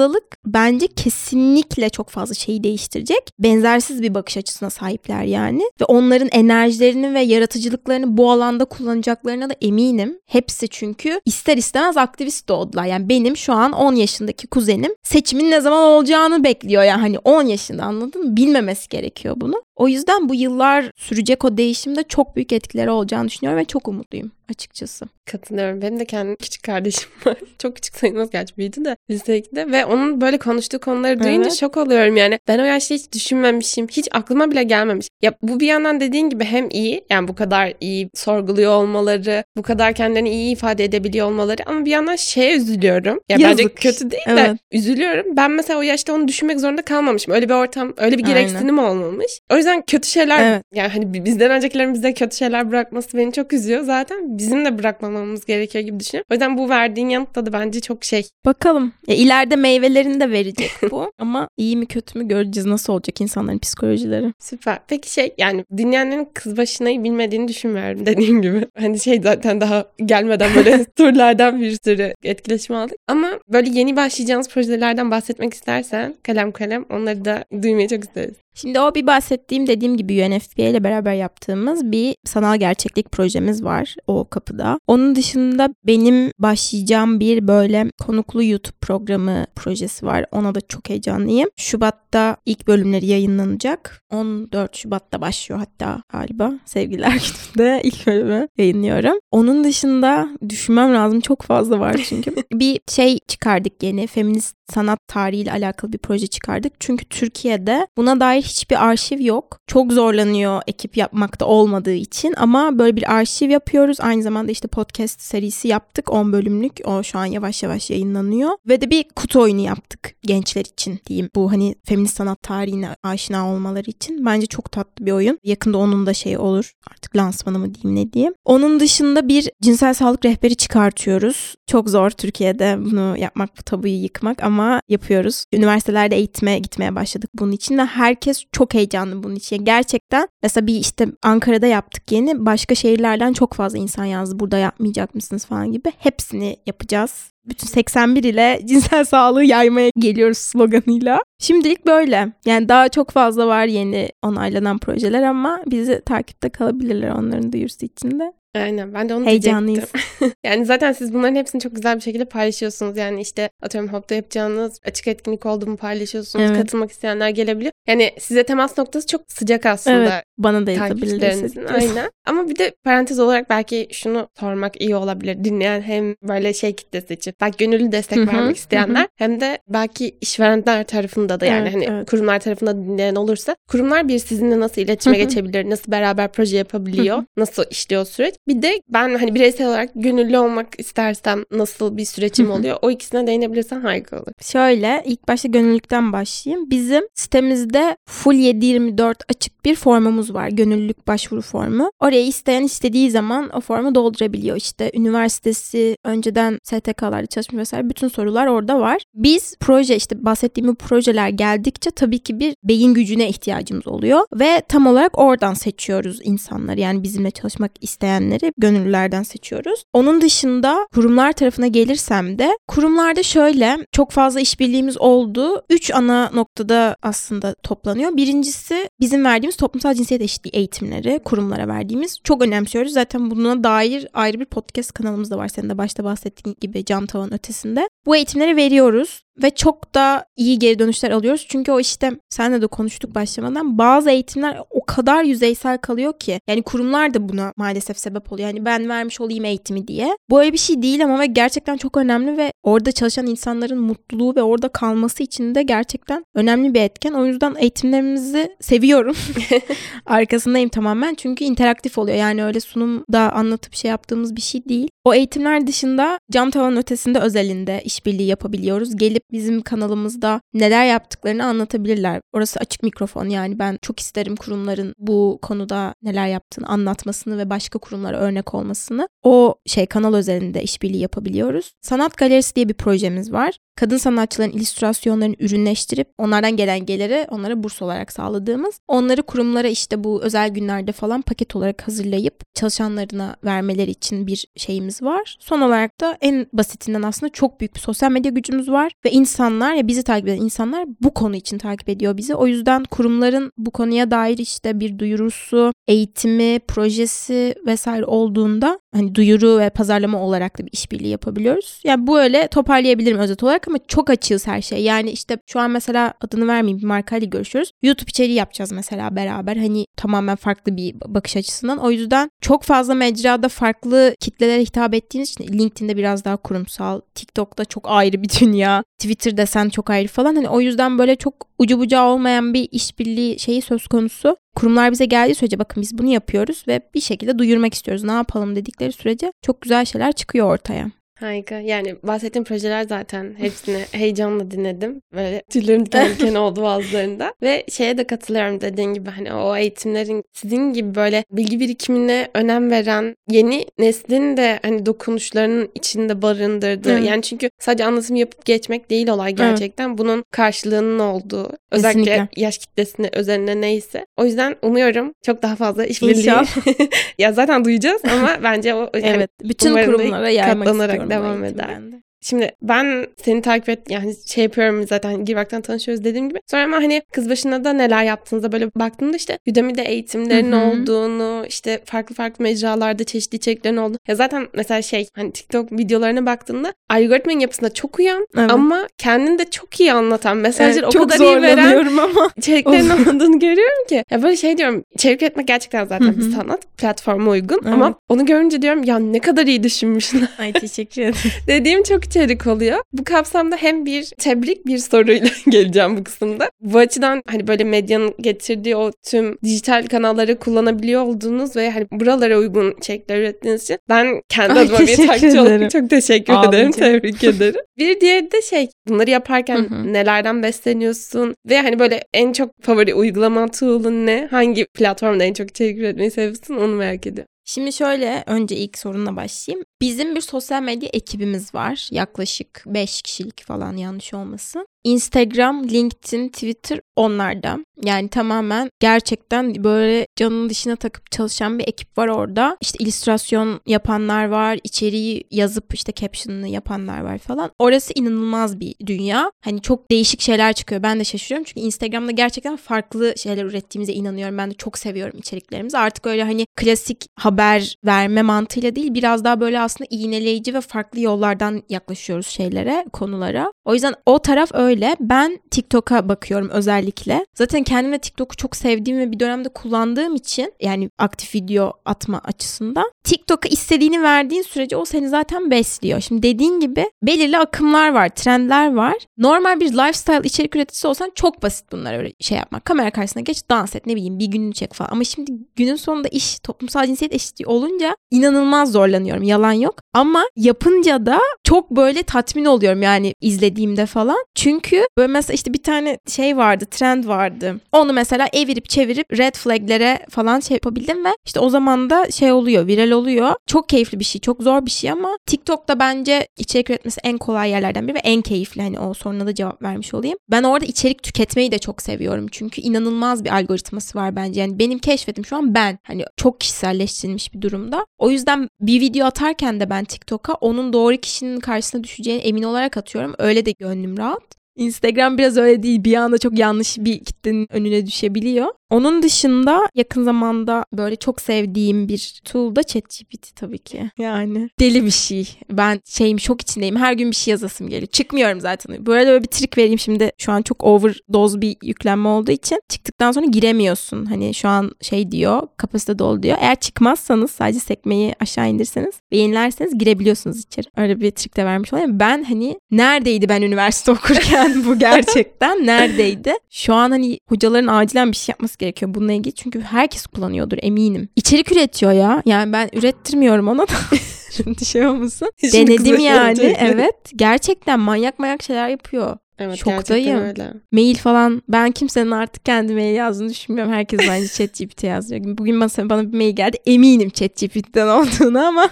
farkındalık 0.00 0.24
bence 0.46 0.86
kesinlikle 0.86 1.90
çok 1.90 2.08
fazla 2.08 2.34
şeyi 2.34 2.64
değiştirecek. 2.64 3.30
Benzersiz 3.38 4.02
bir 4.02 4.14
bakış 4.14 4.36
açısına 4.36 4.70
sahipler 4.70 5.22
yani. 5.22 5.62
Ve 5.80 5.84
onların 5.84 6.28
enerjilerini 6.32 7.14
ve 7.14 7.20
yaratıcılıklarını 7.20 8.16
bu 8.16 8.30
alanda 8.30 8.64
kullanacaklarına 8.64 9.50
da 9.50 9.54
eminim. 9.60 10.18
Hepsi 10.26 10.68
çünkü 10.68 11.20
ister 11.24 11.56
istemez 11.56 11.96
aktivist 11.96 12.48
doğdular. 12.48 12.84
Yani 12.84 13.08
benim 13.08 13.36
şu 13.36 13.52
an 13.52 13.72
10 13.72 13.94
yaşındaki 13.94 14.46
kuzenim 14.46 14.92
seçimin 15.02 15.50
ne 15.50 15.60
zaman 15.60 15.82
olacağını 15.82 16.44
bekliyor. 16.44 16.82
Yani 16.82 17.00
hani 17.00 17.18
10 17.18 17.42
yaşında 17.42 17.82
anladın 17.82 18.24
mı? 18.24 18.36
Bilmemesi 18.36 18.88
gerekiyor 18.88 19.34
bunu. 19.38 19.62
O 19.76 19.88
yüzden 19.88 20.28
bu 20.28 20.34
yıllar 20.34 20.90
sürecek 20.96 21.44
o 21.44 21.56
değişimde 21.56 22.02
çok 22.02 22.36
büyük 22.36 22.52
etkileri 22.52 22.90
olacağını 22.90 23.28
düşünüyorum 23.28 23.60
ve 23.60 23.64
çok 23.64 23.88
umutluyum 23.88 24.30
açıkçası. 24.50 25.06
Katılıyorum. 25.24 25.82
Benim 25.82 26.00
de 26.00 26.04
kendi 26.04 26.36
küçük 26.36 26.62
kardeşim 26.62 27.10
var. 27.26 27.36
Çok 27.58 27.76
küçük 27.76 27.96
sayılmaz 27.96 28.30
gerçi 28.30 28.56
büyüdü 28.56 28.84
de 28.84 28.96
lisedeki 29.10 29.56
ve 29.56 29.84
onun 29.84 30.20
böyle 30.20 30.38
konuştuğu 30.38 30.80
konuları 30.80 31.22
duyunca 31.22 31.42
evet. 31.42 31.60
şok 31.60 31.76
oluyorum 31.76 32.16
yani. 32.16 32.38
Ben 32.48 32.58
o 32.58 32.64
yaşta 32.64 32.94
hiç 32.94 33.12
düşünmemişim. 33.12 33.88
Hiç 33.88 34.08
aklıma 34.12 34.50
bile 34.50 34.62
gelmemiş. 34.62 35.08
Ya 35.22 35.34
bu 35.42 35.60
bir 35.60 35.66
yandan 35.66 36.00
dediğin 36.00 36.30
gibi 36.30 36.44
hem 36.44 36.70
iyi 36.70 37.04
yani 37.10 37.28
bu 37.28 37.34
kadar 37.34 37.72
iyi 37.80 38.10
sorguluyor 38.14 38.72
olmaları, 38.72 39.44
bu 39.56 39.62
kadar 39.62 39.92
kendini 39.92 40.30
iyi 40.30 40.52
ifade 40.52 40.84
edebiliyor 40.84 41.26
olmaları 41.26 41.62
ama 41.66 41.84
bir 41.84 41.90
yandan 41.90 42.16
şeye 42.16 42.56
üzülüyorum. 42.56 43.20
Ya 43.28 43.36
Yazık. 43.40 43.58
bence 43.58 43.74
kötü 43.74 44.10
değil 44.10 44.22
evet. 44.26 44.48
de 44.50 44.58
üzülüyorum. 44.72 45.36
Ben 45.36 45.50
mesela 45.50 45.78
o 45.78 45.82
yaşta 45.82 46.12
onu 46.12 46.28
düşünmek 46.28 46.60
zorunda 46.60 46.82
kalmamışım. 46.82 47.34
Öyle 47.34 47.48
bir 47.48 47.54
ortam, 47.54 47.94
öyle 47.96 48.18
bir 48.18 48.24
gereksinim 48.24 48.78
Aynen. 48.78 48.90
olmamış. 48.90 49.40
O 49.52 49.56
yüzden 49.56 49.82
kötü 49.82 50.08
şeyler 50.08 50.52
evet. 50.52 50.62
yani 50.74 50.88
hani 50.88 51.24
bizden 51.24 51.50
öncekilerin 51.50 51.94
bize 51.94 52.14
kötü 52.14 52.36
şeyler 52.36 52.70
bırakması 52.70 53.16
beni 53.16 53.32
çok 53.32 53.52
üzüyor. 53.52 53.82
Zaten 53.82 54.38
bizim 54.40 54.64
de 54.64 54.78
bırakmamamız 54.78 55.44
gerekiyor 55.44 55.84
gibi 55.84 56.00
düşünüyorum. 56.00 56.26
O 56.30 56.34
yüzden 56.34 56.58
bu 56.58 56.68
verdiğin 56.68 57.08
yanıt 57.08 57.34
da 57.34 57.52
bence 57.52 57.80
çok 57.80 58.04
şey. 58.04 58.26
Bakalım. 58.46 58.92
Ya 59.06 59.14
ileride 59.14 59.56
meyvelerini 59.56 60.20
de 60.20 60.30
verecek 60.30 60.70
bu. 60.90 61.12
Ama 61.18 61.48
iyi 61.56 61.76
mi 61.76 61.86
kötü 61.86 62.18
mü 62.18 62.28
göreceğiz. 62.28 62.66
Nasıl 62.66 62.92
olacak 62.92 63.20
insanların 63.20 63.58
psikolojileri. 63.58 64.32
Süper. 64.38 64.78
Peki 64.88 65.12
şey 65.12 65.34
yani 65.38 65.64
dinleyenlerin 65.76 66.28
kız 66.34 66.56
başınayı 66.56 67.04
bilmediğini 67.04 67.48
düşünmüyorum 67.48 68.06
dediğim 68.06 68.42
gibi. 68.42 68.66
Hani 68.78 69.00
şey 69.00 69.20
zaten 69.22 69.60
daha 69.60 69.84
gelmeden 70.04 70.50
böyle 70.56 70.84
turlardan 70.96 71.60
bir 71.60 71.76
sürü 71.84 72.14
etkileşim 72.22 72.76
aldık. 72.76 72.96
Ama 73.08 73.30
böyle 73.48 73.70
yeni 73.70 73.96
başlayacağınız 73.96 74.48
projelerden 74.48 75.10
bahsetmek 75.10 75.54
istersen 75.54 76.14
kalem 76.22 76.52
kalem 76.52 76.84
onları 76.90 77.24
da 77.24 77.44
duymayı 77.62 77.88
çok 77.88 78.04
isteriz. 78.04 78.34
Şimdi 78.54 78.80
o 78.80 78.94
bir 78.94 79.06
bahsettiğim 79.06 79.66
dediğim 79.66 79.96
gibi 79.96 80.24
UNFPA 80.24 80.62
ile 80.62 80.84
beraber 80.84 81.14
yaptığımız 81.14 81.92
bir 81.92 82.14
sanal 82.24 82.56
gerçeklik 82.56 83.12
projemiz 83.12 83.64
var 83.64 83.96
o 84.06 84.24
kapıda. 84.30 84.78
Onun 84.86 85.16
dışında 85.16 85.68
benim 85.86 86.30
başlayacağım 86.38 87.20
bir 87.20 87.48
böyle 87.48 87.90
konuklu 88.00 88.44
YouTube 88.44 88.76
programı 88.80 89.46
projesi 89.56 90.06
var. 90.06 90.26
Ona 90.32 90.54
da 90.54 90.60
çok 90.60 90.88
heyecanlıyım. 90.88 91.48
Şubat'ta 91.56 92.36
ilk 92.46 92.66
bölümleri 92.66 93.06
yayınlanacak. 93.06 94.02
14 94.10 94.76
Şubat'ta 94.76 95.20
başlıyor 95.20 95.60
hatta 95.60 96.02
galiba. 96.08 96.52
Sevgiler 96.64 97.32
gününde 97.56 97.80
ilk 97.84 98.06
bölümü 98.06 98.48
yayınlıyorum. 98.58 99.18
Onun 99.30 99.64
dışında 99.64 100.28
düşünmem 100.48 100.94
lazım 100.94 101.20
çok 101.20 101.42
fazla 101.42 101.80
var 101.80 102.00
çünkü. 102.08 102.34
bir 102.52 102.80
şey 102.88 103.18
çıkardık 103.28 103.82
yeni. 103.82 104.06
Feminist 104.06 104.56
sanat 104.72 104.98
tarihiyle 105.08 105.52
alakalı 105.52 105.92
bir 105.92 105.98
proje 105.98 106.26
çıkardık. 106.26 106.72
Çünkü 106.80 107.04
Türkiye'de 107.04 107.86
buna 107.96 108.20
dair 108.20 108.42
hiçbir 108.42 108.84
arşiv 108.86 109.20
yok. 109.20 109.58
Çok 109.66 109.92
zorlanıyor 109.92 110.62
ekip 110.66 110.96
yapmakta 110.96 111.46
olmadığı 111.46 111.94
için 111.94 112.34
ama 112.36 112.78
böyle 112.78 112.96
bir 112.96 113.12
arşiv 113.14 113.50
yapıyoruz. 113.50 114.00
Aynı 114.00 114.22
zamanda 114.22 114.52
işte 114.52 114.68
podcast 114.68 115.20
serisi 115.20 115.68
yaptık 115.68 116.12
10 116.12 116.32
bölümlük. 116.32 116.80
O 116.84 117.02
şu 117.02 117.18
an 117.18 117.24
yavaş 117.24 117.62
yavaş 117.62 117.90
yayınlanıyor. 117.90 118.50
Ve 118.68 118.80
de 118.80 118.90
bir 118.90 119.04
kutu 119.16 119.40
oyunu 119.40 119.60
yaptık 119.60 120.14
gençler 120.22 120.64
için 120.64 121.00
diyeyim. 121.06 121.28
Bu 121.34 121.52
hani 121.52 121.74
feminist 121.84 122.16
sanat 122.16 122.42
tarihine 122.42 122.88
aşina 123.02 123.52
olmaları 123.52 123.90
için. 123.90 124.26
Bence 124.26 124.46
çok 124.46 124.72
tatlı 124.72 125.06
bir 125.06 125.12
oyun. 125.12 125.38
Yakında 125.44 125.78
onun 125.78 126.06
da 126.06 126.14
şey 126.14 126.38
olur. 126.38 126.72
Artık 126.90 127.16
lansmanı 127.16 127.58
mı 127.58 127.74
diyeyim 127.74 128.00
ne 128.00 128.12
diyeyim. 128.12 128.34
Onun 128.44 128.80
dışında 128.80 129.28
bir 129.28 129.50
cinsel 129.62 129.94
sağlık 129.94 130.24
rehberi 130.24 130.56
çıkartıyoruz. 130.56 131.54
Çok 131.66 131.88
zor 131.88 132.10
Türkiye'de 132.10 132.76
bunu 132.84 133.18
yapmak, 133.18 133.58
bu 133.58 133.62
tabuyu 133.62 134.02
yıkmak 134.02 134.42
ama 134.42 134.59
yapıyoruz. 134.88 135.44
Üniversitelerde 135.52 136.16
eğitime 136.16 136.58
gitmeye 136.58 136.94
başladık 136.94 137.30
bunun 137.34 137.52
için 137.52 137.78
ve 137.78 137.84
herkes 137.84 138.44
çok 138.52 138.74
heyecanlı 138.74 139.22
bunun 139.22 139.34
için. 139.34 139.64
Gerçekten 139.64 140.28
mesela 140.42 140.66
bir 140.66 140.74
işte 140.74 141.06
Ankara'da 141.22 141.66
yaptık 141.66 142.12
yeni. 142.12 142.46
Başka 142.46 142.74
şehirlerden 142.74 143.32
çok 143.32 143.54
fazla 143.54 143.78
insan 143.78 144.04
yazdı. 144.04 144.38
Burada 144.38 144.58
yapmayacak 144.58 145.14
mısınız 145.14 145.44
falan 145.44 145.72
gibi. 145.72 145.92
Hepsini 145.98 146.56
yapacağız 146.66 147.30
bütün 147.50 147.66
81 147.66 148.24
ile 148.24 148.60
cinsel 148.64 149.04
sağlığı 149.04 149.44
yaymaya 149.44 149.90
geliyoruz 149.98 150.38
sloganıyla. 150.38 151.22
Şimdilik 151.38 151.86
böyle. 151.86 152.32
Yani 152.44 152.68
daha 152.68 152.88
çok 152.88 153.10
fazla 153.10 153.46
var 153.46 153.66
yeni 153.66 154.10
onaylanan 154.22 154.78
projeler 154.78 155.22
ama 155.22 155.60
bizi 155.66 156.02
takipte 156.06 156.48
kalabilirler 156.48 157.10
onların 157.10 157.52
duyurusu 157.52 157.86
için 157.86 158.20
de. 158.20 158.32
Aynen 158.54 158.94
ben 158.94 159.08
de 159.08 159.14
onu 159.14 159.26
Heyecanlıyız. 159.26 159.92
yani 160.44 160.64
zaten 160.64 160.92
siz 160.92 161.14
bunların 161.14 161.34
hepsini 161.34 161.60
çok 161.60 161.74
güzel 161.74 161.96
bir 161.96 162.00
şekilde 162.00 162.24
paylaşıyorsunuz. 162.24 162.96
Yani 162.96 163.20
işte 163.20 163.50
atıyorum 163.62 163.92
Hop'ta 163.92 164.14
yapacağınız 164.14 164.80
açık 164.84 165.08
etkinlik 165.08 165.46
olduğumu 165.46 165.76
paylaşıyorsunuz. 165.76 166.44
Evet. 166.44 166.56
Katılmak 166.56 166.90
isteyenler 166.90 167.28
gelebiliyor. 167.28 167.72
Yani 167.88 168.10
size 168.18 168.44
temas 168.44 168.78
noktası 168.78 169.06
çok 169.06 169.22
sıcak 169.28 169.66
aslında. 169.66 170.14
Evet, 170.14 170.24
bana 170.44 170.66
da 170.66 170.70
yazabilirsiniz. 170.70 171.56
Aynen. 171.74 172.10
Ama 172.26 172.48
bir 172.48 172.58
de 172.58 172.74
parantez 172.84 173.18
olarak 173.18 173.50
belki 173.50 173.88
şunu 173.92 174.28
sormak 174.40 174.80
iyi 174.80 174.96
olabilir. 174.96 175.44
Dinleyen 175.44 175.80
hem 175.80 176.14
böyle 176.22 176.54
şey 176.54 176.72
kitlesi 176.72 177.14
için 177.14 177.34
belki 177.40 177.56
gönüllü 177.56 177.92
destek 177.92 178.18
Hı-hı. 178.18 178.26
vermek 178.26 178.56
isteyenler 178.56 179.00
Hı-hı. 179.00 179.08
hem 179.16 179.40
de 179.40 179.58
belki 179.68 180.16
işverenler 180.20 180.86
tarafında 180.86 181.40
da 181.40 181.46
yani 181.46 181.62
evet, 181.62 181.74
hani 181.74 181.84
evet. 181.84 182.10
kurumlar 182.10 182.38
tarafında 182.38 182.76
dinleyen 182.76 183.14
olursa 183.14 183.56
kurumlar 183.68 184.08
bir 184.08 184.18
sizinle 184.18 184.60
nasıl 184.60 184.82
iletişime 184.82 185.16
Hı-hı. 185.16 185.24
geçebilir? 185.24 185.70
Nasıl 185.70 185.92
beraber 185.92 186.32
proje 186.32 186.56
yapabiliyor? 186.56 187.16
Hı-hı. 187.16 187.26
Nasıl 187.36 187.64
işliyor 187.70 188.04
süreç? 188.04 188.34
Bir 188.48 188.62
de 188.62 188.82
ben 188.88 189.14
hani 189.14 189.34
bireysel 189.34 189.68
olarak 189.68 189.90
gönüllü 189.94 190.38
olmak 190.38 190.80
istersem 190.80 191.44
nasıl 191.50 191.96
bir 191.96 192.04
sürecim 192.04 192.50
oluyor? 192.50 192.78
O 192.82 192.90
ikisine 192.90 193.26
değinebilirsen 193.26 193.80
harika 193.80 194.16
olur. 194.16 194.32
Şöyle 194.42 195.02
ilk 195.04 195.28
başta 195.28 195.48
gönüllülükten 195.48 196.12
başlayayım. 196.12 196.70
Bizim 196.70 197.04
sitemizde 197.14 197.96
full 198.08 198.34
7-24 198.34 199.14
açık 199.28 199.64
bir 199.64 199.74
formumuz 199.74 200.29
var. 200.34 200.48
Gönüllülük 200.48 201.08
başvuru 201.08 201.42
formu. 201.42 201.90
Oraya 202.00 202.22
isteyen 202.22 202.62
istediği 202.62 203.10
zaman 203.10 203.50
o 203.56 203.60
formu 203.60 203.94
doldurabiliyor. 203.94 204.56
İşte 204.56 204.90
üniversitesi, 204.94 205.96
önceden 206.04 206.58
STK'larda 206.62 207.26
çalışmış 207.26 207.60
vesaire 207.60 207.88
bütün 207.88 208.08
sorular 208.08 208.46
orada 208.46 208.80
var. 208.80 209.02
Biz 209.14 209.56
proje 209.60 209.96
işte 209.96 210.24
bahsettiğim 210.24 210.68
bu 210.68 210.74
projeler 210.74 211.28
geldikçe 211.28 211.90
tabii 211.90 212.18
ki 212.18 212.40
bir 212.40 212.54
beyin 212.64 212.94
gücüne 212.94 213.28
ihtiyacımız 213.28 213.86
oluyor 213.86 214.20
ve 214.34 214.62
tam 214.68 214.86
olarak 214.86 215.18
oradan 215.18 215.54
seçiyoruz 215.54 216.18
insanları. 216.22 216.80
Yani 216.80 217.02
bizimle 217.02 217.30
çalışmak 217.30 217.72
isteyenleri 217.80 218.52
gönüllülerden 218.58 219.22
seçiyoruz. 219.22 219.84
Onun 219.92 220.20
dışında 220.20 220.86
kurumlar 220.94 221.32
tarafına 221.32 221.66
gelirsem 221.66 222.38
de 222.38 222.58
kurumlarda 222.68 223.22
şöyle 223.22 223.86
çok 223.92 224.10
fazla 224.10 224.40
işbirliğimiz 224.40 225.00
oldu. 225.00 225.62
Üç 225.70 225.94
ana 225.94 226.30
noktada 226.34 226.96
aslında 227.02 227.54
toplanıyor. 227.62 228.16
Birincisi 228.16 228.88
bizim 229.00 229.24
verdiğimiz 229.24 229.56
toplumsal 229.56 229.94
cinsiyet 229.94 230.19
eşitliği 230.24 230.56
eğitimleri 230.56 231.20
kurumlara 231.24 231.68
verdiğimiz 231.68 232.20
çok 232.24 232.42
önemsiyoruz. 232.42 232.92
Zaten 232.92 233.30
buna 233.30 233.64
dair 233.64 234.08
ayrı 234.14 234.40
bir 234.40 234.44
podcast 234.44 234.92
kanalımız 234.92 235.30
da 235.30 235.38
var. 235.38 235.48
Senin 235.48 235.68
de 235.68 235.78
başta 235.78 236.04
bahsettiğin 236.04 236.56
gibi 236.60 236.84
cam 236.84 237.06
tavan 237.06 237.34
ötesinde. 237.34 237.88
Bu 238.06 238.16
eğitimleri 238.16 238.56
veriyoruz 238.56 239.22
ve 239.42 239.50
çok 239.50 239.94
da 239.94 240.24
iyi 240.36 240.58
geri 240.58 240.78
dönüşler 240.78 241.10
alıyoruz. 241.10 241.46
Çünkü 241.48 241.72
o 241.72 241.80
işte 241.80 242.10
senle 242.30 242.62
de 242.62 242.66
konuştuk 242.66 243.14
başlamadan 243.14 243.78
bazı 243.78 244.10
eğitimler 244.10 244.58
o 244.70 244.84
kadar 244.84 245.24
yüzeysel 245.24 245.78
kalıyor 245.78 246.12
ki 246.18 246.40
yani 246.48 246.62
kurumlar 246.62 247.14
da 247.14 247.28
buna 247.28 247.52
maalesef 247.56 247.98
sebep 247.98 248.32
oluyor. 248.32 248.48
Yani 248.48 248.64
ben 248.64 248.88
vermiş 248.88 249.20
olayım 249.20 249.44
eğitimi 249.44 249.88
diye. 249.88 250.16
Bu 250.30 250.40
öyle 250.40 250.52
bir 250.52 250.58
şey 250.58 250.82
değil 250.82 251.04
ama 251.04 251.20
ve 251.20 251.26
gerçekten 251.26 251.76
çok 251.76 251.96
önemli 251.96 252.36
ve 252.36 252.52
orada 252.62 252.92
çalışan 252.92 253.26
insanların 253.26 253.78
mutluluğu 253.78 254.36
ve 254.36 254.42
orada 254.42 254.68
kalması 254.68 255.22
için 255.22 255.54
de 255.54 255.62
gerçekten 255.62 256.24
önemli 256.34 256.74
bir 256.74 256.80
etken. 256.80 257.12
O 257.12 257.26
yüzden 257.26 257.54
eğitimlerimizi 257.58 258.56
seviyorum. 258.60 259.16
Arkasındayım 260.06 260.68
tamamen 260.68 261.14
çünkü 261.14 261.44
interaktif 261.44 261.98
oluyor. 261.98 262.16
Yani 262.16 262.44
öyle 262.44 262.60
sunumda 262.60 263.32
anlatıp 263.32 263.74
şey 263.74 263.90
yaptığımız 263.90 264.36
bir 264.36 264.40
şey 264.40 264.64
değil. 264.68 264.88
O 265.04 265.14
eğitimler 265.14 265.66
dışında 265.66 266.18
cam 266.30 266.50
tavan 266.50 266.76
ötesinde 266.76 267.18
özelinde 267.18 267.82
işbirliği 267.84 268.26
yapabiliyoruz. 268.26 268.96
Gelip 268.96 269.22
bizim 269.32 269.62
kanalımızda 269.62 270.40
neler 270.54 270.86
yaptıklarını 270.86 271.44
anlatabilirler. 271.44 272.20
Orası 272.32 272.60
açık 272.60 272.82
mikrofon 272.82 273.28
yani 273.28 273.58
ben 273.58 273.78
çok 273.82 274.00
isterim 274.00 274.36
kurumların 274.36 274.94
bu 274.98 275.38
konuda 275.42 275.94
neler 276.02 276.26
yaptığını 276.26 276.66
anlatmasını 276.66 277.38
ve 277.38 277.50
başka 277.50 277.78
kurumlara 277.78 278.18
örnek 278.18 278.54
olmasını. 278.54 279.08
O 279.22 279.54
şey 279.66 279.86
kanal 279.86 280.14
özelinde 280.14 280.62
işbirliği 280.62 281.02
yapabiliyoruz. 281.02 281.72
Sanat 281.80 282.16
galerisi 282.16 282.56
diye 282.56 282.68
bir 282.68 282.74
projemiz 282.74 283.32
var 283.32 283.58
kadın 283.76 283.96
sanatçıların 283.96 284.52
illüstrasyonlarını 284.52 285.34
ürünleştirip 285.38 286.08
onlardan 286.18 286.56
gelen 286.56 286.86
geliri 286.86 287.26
onlara 287.30 287.62
burs 287.62 287.82
olarak 287.82 288.12
sağladığımız, 288.12 288.80
onları 288.88 289.22
kurumlara 289.22 289.68
işte 289.68 290.04
bu 290.04 290.22
özel 290.22 290.48
günlerde 290.48 290.92
falan 290.92 291.22
paket 291.22 291.56
olarak 291.56 291.88
hazırlayıp 291.88 292.54
çalışanlarına 292.54 293.36
vermeleri 293.44 293.90
için 293.90 294.26
bir 294.26 294.46
şeyimiz 294.56 295.02
var. 295.02 295.36
Son 295.40 295.60
olarak 295.60 296.00
da 296.00 296.18
en 296.20 296.46
basitinden 296.52 297.02
aslında 297.02 297.32
çok 297.32 297.60
büyük 297.60 297.74
bir 297.74 297.80
sosyal 297.80 298.10
medya 298.10 298.30
gücümüz 298.30 298.70
var 298.70 298.92
ve 299.04 299.10
insanlar 299.10 299.74
ya 299.74 299.88
bizi 299.88 300.02
takip 300.02 300.28
eden 300.28 300.40
insanlar 300.40 300.86
bu 301.00 301.14
konu 301.14 301.36
için 301.36 301.58
takip 301.58 301.88
ediyor 301.88 302.16
bizi. 302.16 302.34
O 302.34 302.46
yüzden 302.46 302.84
kurumların 302.84 303.52
bu 303.58 303.70
konuya 303.70 304.10
dair 304.10 304.38
işte 304.38 304.80
bir 304.80 304.98
duyurusu, 304.98 305.72
eğitimi, 305.88 306.58
projesi 306.58 307.54
vesaire 307.66 308.04
olduğunda 308.04 308.78
hani 308.94 309.14
duyuru 309.14 309.58
ve 309.58 309.70
pazarlama 309.70 310.18
olarak 310.18 310.58
da 310.58 310.66
bir 310.66 310.72
işbirliği 310.72 311.08
yapabiliyoruz. 311.08 311.80
Yani 311.84 312.06
bu 312.06 312.20
öyle 312.20 312.48
toparlayabilirim 312.48 313.18
özet 313.18 313.42
olarak 313.42 313.68
ama 313.68 313.78
çok 313.88 314.10
açığız 314.10 314.46
her 314.46 314.62
şey. 314.62 314.82
Yani 314.82 315.10
işte 315.10 315.38
şu 315.46 315.60
an 315.60 315.70
mesela 315.70 316.14
adını 316.20 316.48
vermeyeyim 316.48 316.78
bir 316.78 316.86
markayla 316.86 317.26
görüşüyoruz. 317.26 317.72
YouTube 317.82 318.08
içeriği 318.08 318.36
yapacağız 318.36 318.72
mesela 318.72 319.16
beraber. 319.16 319.56
Hani 319.56 319.86
tamamen 319.96 320.36
farklı 320.36 320.76
bir 320.76 320.94
bakış 321.06 321.36
açısından. 321.36 321.78
O 321.78 321.90
yüzden 321.90 322.30
çok 322.40 322.62
fazla 322.62 322.94
mecrada 322.94 323.48
farklı 323.48 324.14
kitlelere 324.20 324.62
hitap 324.62 324.94
ettiğiniz 324.94 325.30
için 325.30 325.58
LinkedIn'de 325.58 325.96
biraz 325.96 326.24
daha 326.24 326.36
kurumsal, 326.36 327.00
TikTok'ta 327.14 327.64
çok 327.64 327.90
ayrı 327.90 328.22
bir 328.22 328.28
dünya, 328.40 328.82
Twitter'da 328.98 329.46
sen 329.46 329.68
çok 329.68 329.90
ayrı 329.90 330.08
falan. 330.08 330.34
Hani 330.34 330.48
o 330.48 330.60
yüzden 330.60 330.98
böyle 330.98 331.16
çok 331.16 331.34
ucu 331.60 331.78
bucağı 331.78 332.06
olmayan 332.06 332.54
bir 332.54 332.68
işbirliği 332.72 333.38
şeyi 333.38 333.62
söz 333.62 333.86
konusu. 333.86 334.36
Kurumlar 334.56 334.92
bize 334.92 335.04
geldiği 335.04 335.34
sürece 335.34 335.58
bakın 335.58 335.82
biz 335.82 335.98
bunu 335.98 336.08
yapıyoruz 336.08 336.64
ve 336.68 336.80
bir 336.94 337.00
şekilde 337.00 337.38
duyurmak 337.38 337.74
istiyoruz. 337.74 338.04
Ne 338.04 338.12
yapalım 338.12 338.56
dedikleri 338.56 338.92
sürece 338.92 339.32
çok 339.42 339.60
güzel 339.60 339.84
şeyler 339.84 340.12
çıkıyor 340.12 340.52
ortaya. 340.54 340.90
Harika. 341.20 341.54
Yani 341.58 341.96
bahsettiğim 342.02 342.44
projeler 342.44 342.82
zaten 342.82 343.34
hepsini 343.38 343.84
heyecanla 343.92 344.50
dinledim. 344.50 345.02
Böyle 345.14 345.42
tüylerim 345.50 345.86
diken 345.86 346.08
diken 346.08 346.34
oldu 346.44 346.62
bazılarında. 346.62 347.34
Ve 347.42 347.64
şeye 347.68 347.98
de 347.98 348.04
katılıyorum 348.04 348.60
dediğin 348.60 348.94
gibi 348.94 349.10
hani 349.10 349.32
o 349.32 349.56
eğitimlerin 349.56 350.24
sizin 350.32 350.72
gibi 350.72 350.94
böyle 350.94 351.24
bilgi 351.32 351.60
birikimine 351.60 352.28
önem 352.34 352.70
veren 352.70 353.14
yeni 353.30 353.66
neslin 353.78 354.36
de 354.36 354.58
hani 354.62 354.86
dokunuşlarının 354.86 355.68
içinde 355.74 356.22
barındırdığı. 356.22 356.92
Evet. 356.92 357.08
Yani 357.08 357.22
çünkü 357.22 357.50
sadece 357.58 357.84
anlatım 357.84 358.16
yapıp 358.16 358.44
geçmek 358.44 358.90
değil 358.90 359.08
olay 359.08 359.32
gerçekten. 359.32 359.88
Evet. 359.88 359.98
Bunun 359.98 360.24
karşılığının 360.30 360.98
olduğu. 360.98 361.52
Özellikle 361.70 362.04
Kesinlikle. 362.04 362.42
yaş 362.42 362.58
kitlesine 362.58 363.10
özeline 363.12 363.60
neyse. 363.60 364.06
O 364.16 364.24
yüzden 364.24 364.56
umuyorum 364.62 365.12
çok 365.22 365.42
daha 365.42 365.56
fazla 365.56 365.86
işbirliği. 365.86 366.32
ya 367.18 367.32
zaten 367.32 367.64
duyacağız 367.64 368.02
ama 368.04 368.36
bence 368.42 368.74
o 368.74 368.90
evet. 368.94 369.30
Bütün 369.44 369.84
kurumlara 369.84 370.30
yaymak 370.30 370.68
istiyorum 370.68 371.09
devam 371.10 371.44
eder. 371.44 371.80
Şimdi 372.22 372.50
ben 372.62 373.06
seni 373.24 373.42
takip 373.42 373.68
et 373.68 373.90
yani 373.90 374.14
şey 374.26 374.44
yapıyorum 374.44 374.86
zaten 374.86 375.24
girvaktan 375.24 375.62
tanışıyoruz 375.62 376.04
dediğim 376.04 376.28
gibi. 376.28 376.38
Sonra 376.50 376.64
ama 376.64 376.76
hani 376.76 377.02
kız 377.12 377.30
başına 377.30 377.64
da 377.64 377.72
neler 377.72 378.04
yaptığınızda 378.04 378.52
böyle 378.52 378.70
baktığımda 378.74 379.16
işte 379.16 379.38
Udemy'de 379.50 379.82
eğitimlerin 379.82 380.52
Hı-hı. 380.52 380.60
olduğunu 380.60 381.44
işte 381.48 381.80
farklı 381.84 382.14
farklı 382.14 382.42
mecralarda 382.42 383.04
çeşitli 383.04 383.36
içeriklerin 383.36 383.76
olduğunu. 383.76 383.98
Ya 384.08 384.14
zaten 384.14 384.48
mesela 384.54 384.82
şey 384.82 385.08
hani 385.14 385.32
TikTok 385.32 385.72
videolarına 385.72 386.26
baktığında 386.26 386.74
algoritmanın 386.88 387.40
yapısında 387.40 387.74
çok 387.74 387.98
uyan 387.98 388.26
evet. 388.36 388.50
ama 388.50 388.86
kendini 388.98 389.38
de 389.38 389.50
çok 389.50 389.80
iyi 389.80 389.92
anlatan 389.92 390.36
mesajları 390.36 390.84
evet, 390.84 390.96
o 390.96 390.98
kadar 390.98 391.24
iyi 391.24 391.42
veren 391.42 391.96
ama. 391.98 392.30
içeriklerin 392.36 392.90
olduğunu 392.90 393.38
görüyorum 393.38 393.86
ki. 393.88 394.04
Ya 394.10 394.22
böyle 394.22 394.36
şey 394.36 394.58
diyorum 394.58 394.84
içerik 394.94 395.22
üretmek 395.22 395.48
gerçekten 395.48 395.84
zaten 395.84 396.06
Hı-hı. 396.06 396.16
bir 396.16 396.32
sanat 396.32 396.76
platforma 396.78 397.30
uygun 397.30 397.60
evet. 397.62 397.72
ama 397.72 397.94
onu 398.08 398.26
görünce 398.26 398.62
diyorum 398.62 398.84
ya 398.84 398.98
ne 398.98 399.18
kadar 399.18 399.46
iyi 399.46 399.62
düşünmüşler. 399.62 400.28
Ay 400.38 400.52
teşekkür 400.52 401.02
ederim. 401.02 401.14
Dediğim 401.46 401.82
çok 401.82 402.09
içerik 402.10 402.46
oluyor. 402.46 402.78
Bu 402.92 403.04
kapsamda 403.04 403.56
hem 403.56 403.86
bir 403.86 404.12
tebrik 404.18 404.66
bir 404.66 404.78
soruyla 404.78 405.28
geleceğim 405.50 405.96
bu 405.96 406.04
kısımda. 406.04 406.50
Bu 406.60 406.78
açıdan 406.78 407.22
hani 407.28 407.46
böyle 407.46 407.64
medyanın 407.64 408.14
getirdiği 408.20 408.76
o 408.76 408.90
tüm 409.06 409.38
dijital 409.44 409.86
kanalları 409.86 410.38
kullanabiliyor 410.38 411.02
olduğunuz 411.02 411.56
ve 411.56 411.70
hani 411.70 411.86
buralara 411.92 412.38
uygun 412.38 412.74
içerikler 412.78 413.18
ürettiğiniz 413.18 413.62
için 413.62 413.78
ben 413.88 414.22
kendi 414.28 414.52
Ay, 414.58 414.66
adıma 414.66 414.78
bir 414.80 414.96
takipçi 415.06 415.40
olarak 415.40 415.70
çok 415.70 415.90
teşekkür 415.90 416.32
Ağlayacağım. 416.32 416.54
ederim. 416.74 417.00
Tebrik 417.00 417.24
ederim. 417.34 417.60
Bir 417.78 418.00
diğeri 418.00 418.32
de 418.32 418.42
şey 418.42 418.68
bunları 418.88 419.10
yaparken 419.10 419.68
nelerden 419.84 420.42
besleniyorsun 420.42 421.34
ve 421.50 421.60
hani 421.60 421.78
böyle 421.78 422.02
en 422.14 422.32
çok 422.32 422.50
favori 422.62 422.94
uygulama 422.94 423.48
tool'un 423.48 424.06
ne? 424.06 424.28
Hangi 424.30 424.66
platformda 424.74 425.24
en 425.24 425.32
çok 425.32 425.50
içerik 425.50 425.78
üretmeyi 425.78 426.10
seviyorsun 426.10 426.54
onu 426.56 426.74
merak 426.74 427.06
ediyorum. 427.06 427.30
Şimdi 427.50 427.72
şöyle 427.72 428.24
önce 428.26 428.56
ilk 428.56 428.78
sorunla 428.78 429.16
başlayayım. 429.16 429.64
Bizim 429.80 430.14
bir 430.16 430.20
sosyal 430.20 430.62
medya 430.62 430.88
ekibimiz 430.92 431.54
var. 431.54 431.88
Yaklaşık 431.90 432.62
5 432.66 433.02
kişilik 433.02 433.44
falan 433.44 433.76
yanlış 433.76 434.14
olmasın. 434.14 434.66
Instagram, 434.84 435.68
LinkedIn, 435.68 436.28
Twitter 436.28 436.80
onlarda. 436.96 437.58
Yani 437.84 438.08
tamamen 438.08 438.70
gerçekten 438.80 439.64
böyle 439.64 440.06
canın 440.16 440.50
dışına 440.50 440.76
takıp 440.76 441.10
çalışan 441.10 441.58
bir 441.58 441.68
ekip 441.68 441.98
var 441.98 442.08
orada. 442.08 442.56
İşte 442.60 442.84
illüstrasyon 442.84 443.60
yapanlar 443.66 444.24
var, 444.24 444.58
içeriği 444.64 445.24
yazıp 445.30 445.74
işte 445.74 445.92
caption'ını 445.92 446.48
yapanlar 446.48 447.00
var 447.00 447.18
falan. 447.18 447.50
Orası 447.58 447.92
inanılmaz 447.94 448.60
bir 448.60 448.74
dünya. 448.86 449.32
Hani 449.44 449.62
çok 449.62 449.90
değişik 449.90 450.20
şeyler 450.20 450.52
çıkıyor. 450.52 450.82
Ben 450.82 451.00
de 451.00 451.04
şaşırıyorum 451.04 451.44
çünkü 451.44 451.60
Instagram'da 451.60 452.10
gerçekten 452.10 452.56
farklı 452.56 453.14
şeyler 453.16 453.44
ürettiğimize 453.44 453.92
inanıyorum. 453.92 454.38
Ben 454.38 454.50
de 454.50 454.54
çok 454.54 454.78
seviyorum 454.78 455.18
içeriklerimizi. 455.18 455.78
Artık 455.78 456.06
öyle 456.06 456.22
hani 456.22 456.46
klasik 456.56 457.06
haber 457.18 457.74
verme 457.84 458.22
mantığıyla 458.22 458.76
değil 458.76 458.94
biraz 458.94 459.24
daha 459.24 459.40
böyle 459.40 459.60
aslında 459.60 459.88
iğneleyici 459.90 460.54
ve 460.54 460.60
farklı 460.60 461.00
yollardan 461.00 461.62
yaklaşıyoruz 461.68 462.26
şeylere, 462.26 462.84
konulara. 462.92 463.52
O 463.64 463.74
yüzden 463.74 463.94
o 464.06 464.18
taraf 464.18 464.50
öyle. 464.54 464.69
Ben 465.00 465.40
TikTok'a 465.50 466.08
bakıyorum 466.08 466.48
özellikle. 466.48 467.26
Zaten 467.34 467.62
kendime 467.62 467.98
TikTok'u 467.98 468.36
çok 468.36 468.56
sevdiğim 468.56 468.98
ve 468.98 469.12
bir 469.12 469.20
dönemde 469.20 469.48
kullandığım 469.48 470.14
için 470.14 470.52
yani 470.60 470.90
aktif 470.98 471.34
video 471.34 471.72
atma 471.84 472.20
açısından 472.24 472.90
TikTok'a 473.04 473.48
istediğini 473.48 474.02
verdiğin 474.02 474.42
sürece 474.42 474.76
o 474.76 474.84
seni 474.84 475.08
zaten 475.08 475.50
besliyor. 475.50 476.00
Şimdi 476.00 476.22
dediğin 476.22 476.60
gibi 476.60 476.90
belirli 477.02 477.38
akımlar 477.38 477.92
var, 477.92 478.08
trendler 478.08 478.74
var. 478.74 478.94
Normal 479.18 479.60
bir 479.60 479.72
lifestyle 479.72 480.20
içerik 480.24 480.56
üreticisi 480.56 480.86
olsan 480.86 481.12
çok 481.14 481.42
basit 481.42 481.72
bunlar 481.72 481.98
öyle 481.98 482.12
şey 482.20 482.38
yapmak. 482.38 482.64
Kamera 482.64 482.90
karşısına 482.90 483.22
geç, 483.22 483.42
dans 483.50 483.76
et, 483.76 483.86
ne 483.86 483.96
bileyim 483.96 484.18
bir 484.18 484.26
gününü 484.26 484.52
çek 484.52 484.74
falan. 484.74 484.90
Ama 484.90 485.04
şimdi 485.04 485.32
günün 485.56 485.76
sonunda 485.76 486.08
iş 486.08 486.38
toplumsal 486.38 486.86
cinsiyet 486.86 487.14
eşitliği 487.14 487.46
olunca 487.46 487.96
inanılmaz 488.10 488.72
zorlanıyorum. 488.72 489.22
Yalan 489.22 489.52
yok. 489.52 489.74
Ama 489.94 490.24
yapınca 490.36 491.06
da 491.06 491.20
çok 491.44 491.70
böyle 491.70 492.02
tatmin 492.02 492.44
oluyorum 492.44 492.82
yani 492.82 493.14
izlediğimde 493.20 493.86
falan. 493.86 494.24
Çünkü 494.34 494.59
Çünkü 494.62 494.86
böyle 494.98 495.12
mesela 495.12 495.34
işte 495.34 495.52
bir 495.54 495.62
tane 495.62 495.98
şey 496.08 496.36
vardı, 496.36 496.64
trend 496.70 497.06
vardı. 497.06 497.60
Onu 497.72 497.92
mesela 497.92 498.28
evirip 498.32 498.68
çevirip 498.68 499.18
red 499.18 499.34
flaglere 499.34 499.98
falan 500.10 500.40
şey 500.40 500.54
yapabildim 500.54 501.04
ve 501.04 501.08
işte 501.26 501.40
o 501.40 501.48
zaman 501.48 501.90
da 501.90 502.10
şey 502.10 502.32
oluyor, 502.32 502.66
viral 502.66 502.90
oluyor. 502.90 503.34
Çok 503.46 503.68
keyifli 503.68 504.00
bir 504.00 504.04
şey, 504.04 504.20
çok 504.20 504.42
zor 504.42 504.66
bir 504.66 504.70
şey 504.70 504.90
ama 504.90 505.16
TikTok'ta 505.26 505.78
bence 505.78 506.28
içerik 506.38 506.70
üretmesi 506.70 507.00
en 507.04 507.18
kolay 507.18 507.50
yerlerden 507.50 507.88
biri 507.88 507.94
ve 507.94 507.98
en 507.98 508.22
keyifli. 508.22 508.62
Hani 508.62 508.80
o 508.80 508.94
soruna 508.94 509.26
da 509.26 509.34
cevap 509.34 509.62
vermiş 509.62 509.94
olayım. 509.94 510.18
Ben 510.30 510.42
orada 510.42 510.64
içerik 510.64 511.02
tüketmeyi 511.02 511.52
de 511.52 511.58
çok 511.58 511.82
seviyorum. 511.82 512.26
Çünkü 512.30 512.60
inanılmaz 512.60 513.24
bir 513.24 513.34
algoritması 513.34 513.98
var 513.98 514.16
bence. 514.16 514.40
Yani 514.40 514.58
benim 514.58 514.78
keşfetim 514.78 515.24
şu 515.26 515.36
an 515.36 515.54
ben. 515.54 515.78
Hani 515.82 516.04
çok 516.16 516.40
kişiselleştirilmiş 516.40 517.34
bir 517.34 517.42
durumda. 517.42 517.86
O 517.98 518.10
yüzden 518.10 518.48
bir 518.60 518.80
video 518.80 519.06
atarken 519.06 519.60
de 519.60 519.70
ben 519.70 519.84
TikTok'a 519.84 520.32
onun 520.32 520.72
doğru 520.72 520.96
kişinin 520.96 521.40
karşısına 521.40 521.84
düşeceğine 521.84 522.22
emin 522.22 522.42
olarak 522.42 522.76
atıyorum. 522.76 523.14
Öyle 523.18 523.46
de 523.46 523.52
gönlüm 523.52 523.98
rahat. 523.98 524.40
Instagram 524.56 525.18
biraz 525.18 525.36
öyle 525.36 525.62
değil. 525.62 525.84
Bir 525.84 525.94
anda 525.94 526.18
çok 526.18 526.38
yanlış 526.38 526.78
bir 526.78 527.04
kitlenin 527.04 527.46
önüne 527.50 527.86
düşebiliyor. 527.86 528.46
Onun 528.70 529.02
dışında 529.02 529.68
yakın 529.74 530.04
zamanda 530.04 530.64
böyle 530.72 530.96
çok 530.96 531.20
sevdiğim 531.20 531.88
bir 531.88 532.20
tool 532.24 532.56
da 532.56 532.62
ChatGPT 532.62 533.36
tabii 533.36 533.58
ki. 533.58 533.90
Yani 533.98 534.50
deli 534.60 534.84
bir 534.84 534.90
şey. 534.90 535.28
Ben 535.50 535.80
şeyim 535.84 536.20
şok 536.20 536.40
içindeyim. 536.40 536.76
Her 536.76 536.92
gün 536.92 537.10
bir 537.10 537.16
şey 537.16 537.30
yazasım 537.30 537.68
geliyor. 537.68 537.86
Çıkmıyorum 537.86 538.40
zaten. 538.40 538.86
Böyle 538.86 539.10
böyle 539.10 539.22
bir 539.22 539.28
trik 539.28 539.58
vereyim 539.58 539.78
şimdi. 539.78 540.12
Şu 540.18 540.32
an 540.32 540.42
çok 540.42 540.64
overdose 540.64 541.40
bir 541.40 541.56
yüklenme 541.62 542.08
olduğu 542.08 542.30
için 542.30 542.60
çıktıktan 542.68 543.12
sonra 543.12 543.26
giremiyorsun. 543.26 544.06
Hani 544.06 544.34
şu 544.34 544.48
an 544.48 544.72
şey 544.80 545.10
diyor 545.10 545.42
kapasite 545.56 545.98
dolu 545.98 546.22
diyor. 546.22 546.38
Eğer 546.40 546.56
çıkmazsanız 546.56 547.30
sadece 547.30 547.60
sekmeyi 547.60 548.14
aşağı 548.20 548.48
indirseniz 548.48 548.94
ve 549.12 549.16
yenilerseniz 549.16 549.78
girebiliyorsunuz 549.78 550.38
içeri. 550.38 550.66
Öyle 550.76 551.00
bir 551.00 551.10
trik 551.10 551.36
de 551.36 551.44
vermiş 551.44 551.72
olayım. 551.72 552.00
Ben 552.00 552.24
hani 552.24 552.60
neredeydi 552.70 553.28
ben 553.28 553.42
üniversite 553.42 553.92
okurken 553.92 554.64
bu 554.66 554.78
gerçekten 554.78 555.66
neredeydi? 555.66 556.32
Şu 556.50 556.74
an 556.74 556.90
hani 556.90 557.18
hocaların 557.28 557.66
acilen 557.66 558.12
bir 558.12 558.16
şey 558.16 558.32
yapması 558.32 558.58
gerekiyor 558.60 558.94
bununla 558.94 559.12
ilgili. 559.12 559.34
Çünkü 559.34 559.60
herkes 559.60 560.06
kullanıyordur 560.06 560.58
eminim. 560.62 561.08
İçerik 561.16 561.52
üretiyor 561.52 561.92
ya. 561.92 562.22
Yani 562.26 562.52
ben 562.52 562.68
ürettirmiyorum 562.72 563.48
ona 563.48 563.62
da. 563.68 563.72
Şimdi 564.30 564.64
şey 564.64 564.86
olmasın. 564.86 565.30
Şimdi 565.40 565.56
Denedim 565.56 565.98
yani. 566.00 566.56
Evet. 566.58 566.96
Gerçekten 567.16 567.80
manyak 567.80 568.18
manyak 568.18 568.42
şeyler 568.42 568.68
yapıyor. 568.68 569.16
Evet 569.38 569.56
Şoktayım. 569.58 570.20
öyle. 570.20 570.52
Mail 570.72 570.94
falan 570.94 571.42
ben 571.48 571.70
kimsenin 571.70 572.10
artık 572.10 572.44
kendi 572.44 572.74
mail 572.74 572.94
yazdığını 572.94 573.28
düşünmüyorum. 573.28 573.72
Herkes 573.72 574.00
bence 574.08 574.28
ChatGPT 574.34 574.84
yazıyor. 574.84 575.20
Bugün 575.24 575.60
bana, 575.60 575.90
bana 575.90 576.12
bir 576.12 576.16
mail 576.16 576.36
geldi. 576.36 576.56
Eminim 576.66 577.10
ChatGPT'den 577.10 577.86
olduğunu 577.88 578.38
ama. 578.46 578.68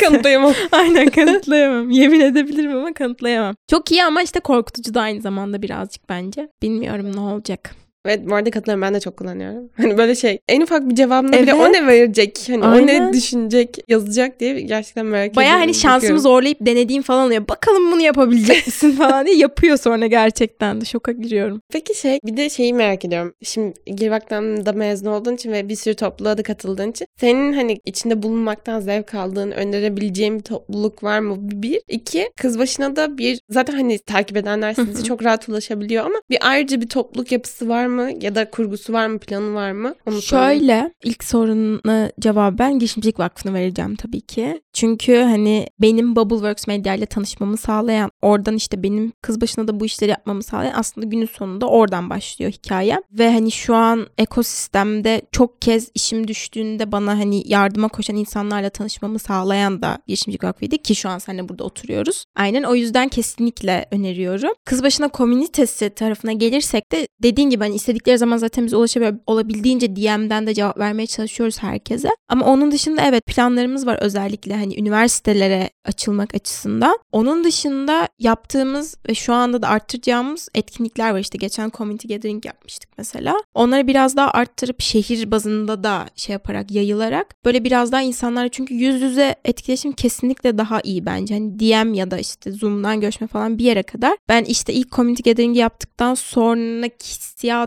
Kanıtlayamam. 0.00 0.52
Aynen 0.72 1.06
kanıtlayamam. 1.10 1.90
Yemin 1.90 2.20
edebilirim 2.20 2.76
ama 2.76 2.94
kanıtlayamam. 2.94 3.54
Çok 3.70 3.92
iyi 3.92 4.04
ama 4.04 4.22
işte 4.22 4.40
korkutucu 4.40 4.94
da 4.94 5.00
aynı 5.00 5.20
zamanda 5.20 5.62
birazcık 5.62 6.08
bence. 6.08 6.48
Bilmiyorum 6.62 7.16
ne 7.16 7.20
olacak. 7.20 7.85
Evet 8.06 8.30
bu 8.30 8.34
arada 8.34 8.50
katılıyorum 8.50 8.82
ben 8.82 8.94
de 8.94 9.00
çok 9.00 9.16
kullanıyorum. 9.16 9.70
Hani 9.76 9.98
böyle 9.98 10.14
şey 10.14 10.38
en 10.48 10.60
ufak 10.60 10.90
bir 10.90 10.94
cevabına 10.94 11.32
bile 11.32 11.50
Evet. 11.50 11.68
o 11.68 11.72
ne 11.72 11.86
verecek? 11.86 12.38
Hani 12.48 12.64
o 12.64 12.66
Aynen. 12.66 13.08
ne 13.08 13.12
düşünecek, 13.12 13.78
yazacak 13.88 14.40
diye 14.40 14.60
gerçekten 14.60 15.06
merak 15.06 15.30
ediyorum. 15.30 15.36
Baya 15.36 15.60
hani 15.60 15.74
şansımı 15.74 15.96
bakıyorum. 15.96 16.18
zorlayıp 16.18 16.58
denediğim 16.60 17.02
falan 17.02 17.26
oluyor. 17.26 17.48
Bakalım 17.48 17.92
bunu 17.92 18.00
yapabilecek 18.00 18.66
misin 18.66 18.90
falan 18.90 19.26
diye 19.26 19.36
yapıyor 19.36 19.76
sonra 19.76 20.06
gerçekten 20.06 20.80
de 20.80 20.84
şoka 20.84 21.12
giriyorum. 21.12 21.60
Peki 21.72 21.94
şey 22.00 22.18
bir 22.24 22.36
de 22.36 22.50
şeyi 22.50 22.74
merak 22.74 23.04
ediyorum. 23.04 23.34
Şimdi 23.42 23.74
Girvak'tan 23.96 24.66
da 24.66 24.72
mezun 24.72 25.06
olduğun 25.06 25.34
için 25.34 25.52
ve 25.52 25.68
bir 25.68 25.76
sürü 25.76 25.94
topluluğa 25.94 26.38
da 26.38 26.42
katıldığın 26.42 26.90
için 26.90 27.06
senin 27.20 27.52
hani 27.52 27.78
içinde 27.84 28.22
bulunmaktan 28.22 28.80
zevk 28.80 29.14
aldığın, 29.14 29.50
önerebileceğin 29.50 30.38
bir 30.38 30.42
topluluk 30.44 31.02
var 31.02 31.18
mı? 31.18 31.36
Bir. 31.40 31.80
iki 31.88 32.30
kız 32.36 32.58
başına 32.58 32.96
da 32.96 33.18
bir 33.18 33.40
zaten 33.50 33.74
hani 33.74 33.98
takip 33.98 34.36
edenler 34.36 34.74
sizi 34.74 35.04
çok 35.04 35.24
rahat 35.24 35.48
ulaşabiliyor 35.48 36.04
ama 36.04 36.14
bir 36.30 36.38
ayrıca 36.40 36.80
bir 36.80 36.88
topluluk 36.88 37.32
yapısı 37.32 37.68
var 37.68 37.86
mı? 37.86 37.95
Ya 38.20 38.34
da 38.34 38.50
kurgusu 38.50 38.92
var 38.92 39.06
mı? 39.06 39.18
Planı 39.18 39.54
var 39.54 39.72
mı? 39.72 39.94
Onu. 40.06 40.22
Şöyle 40.22 40.94
ilk 41.04 41.24
soruna 41.24 42.10
cevaben 42.20 42.78
Girişimcilik 42.78 43.18
Vakfı'nı 43.18 43.54
vereceğim 43.54 43.96
tabii 43.96 44.20
ki. 44.20 44.60
Çünkü 44.72 45.16
hani 45.16 45.66
benim 45.80 46.16
Bubbleworks 46.16 46.66
Medya 46.66 46.94
ile 46.94 47.06
tanışmamı 47.06 47.56
sağlayan, 47.56 48.10
oradan 48.22 48.54
işte 48.56 48.82
benim 48.82 49.12
kız 49.22 49.40
başına 49.40 49.68
da 49.68 49.80
bu 49.80 49.86
işleri 49.86 50.10
yapmamı 50.10 50.42
sağlayan 50.42 50.74
aslında 50.76 51.06
günün 51.06 51.26
sonunda 51.26 51.68
oradan 51.68 52.10
başlıyor 52.10 52.52
hikayem. 52.52 53.00
Ve 53.12 53.32
hani 53.32 53.52
şu 53.52 53.74
an 53.74 54.06
ekosistemde 54.18 55.22
çok 55.32 55.62
kez 55.62 55.90
işim 55.94 56.28
düştüğünde 56.28 56.92
bana 56.92 57.18
hani 57.18 57.42
yardıma 57.46 57.88
koşan 57.88 58.16
insanlarla 58.16 58.70
tanışmamı 58.70 59.18
sağlayan 59.18 59.82
da 59.82 59.98
Girişimcilik 60.06 60.44
Vakfı'ydı 60.44 60.78
ki 60.78 60.94
şu 60.94 61.08
an 61.08 61.18
seninle 61.18 61.48
burada 61.48 61.64
oturuyoruz. 61.64 62.24
Aynen 62.36 62.62
o 62.62 62.74
yüzden 62.74 63.08
kesinlikle 63.08 63.86
öneriyorum. 63.90 64.52
Kız 64.64 64.82
başına 64.82 65.08
komünitesi 65.08 65.90
tarafına 65.90 66.32
gelirsek 66.32 66.92
de 66.92 67.08
dediğin 67.22 67.50
gibi 67.50 67.64
hani 67.64 67.74
istedikleri 67.86 68.18
zaman 68.18 68.36
zaten 68.36 68.66
biz 68.66 68.74
ulaşabiliyor. 68.74 69.18
Olabildiğince 69.26 69.96
DM'den 69.96 70.46
de 70.46 70.54
cevap 70.54 70.78
vermeye 70.78 71.06
çalışıyoruz 71.06 71.62
herkese. 71.62 72.08
Ama 72.28 72.46
onun 72.46 72.70
dışında 72.70 73.02
evet 73.02 73.26
planlarımız 73.26 73.86
var 73.86 73.98
özellikle 74.00 74.54
hani 74.56 74.80
üniversitelere 74.80 75.70
açılmak 75.84 76.34
açısından. 76.34 76.98
Onun 77.12 77.44
dışında 77.44 78.08
yaptığımız 78.18 78.96
ve 79.08 79.14
şu 79.14 79.32
anda 79.32 79.62
da 79.62 79.68
arttıracağımız 79.68 80.48
etkinlikler 80.54 81.10
var. 81.10 81.18
İşte 81.18 81.38
geçen 81.38 81.70
community 81.70 82.14
gathering 82.14 82.46
yapmıştık 82.46 82.90
mesela. 82.98 83.36
Onları 83.54 83.86
biraz 83.86 84.16
daha 84.16 84.30
arttırıp 84.30 84.80
şehir 84.80 85.30
bazında 85.30 85.84
da 85.84 86.06
şey 86.16 86.32
yaparak 86.32 86.70
yayılarak 86.70 87.34
böyle 87.44 87.64
biraz 87.64 87.92
daha 87.92 88.02
insanlar 88.02 88.48
çünkü 88.48 88.74
yüz 88.74 89.02
yüze 89.02 89.36
etkileşim 89.44 89.92
kesinlikle 89.92 90.58
daha 90.58 90.80
iyi 90.80 91.06
bence. 91.06 91.34
Hani 91.34 91.60
DM 91.60 91.94
ya 91.94 92.10
da 92.10 92.18
işte 92.18 92.52
Zoom'dan 92.52 93.00
görüşme 93.00 93.26
falan 93.26 93.58
bir 93.58 93.64
yere 93.64 93.82
kadar. 93.82 94.16
Ben 94.28 94.44
işte 94.44 94.72
ilk 94.72 94.92
community 94.92 95.30
gathering'i 95.30 95.58
yaptıktan 95.58 96.14
sonraki 96.14 97.14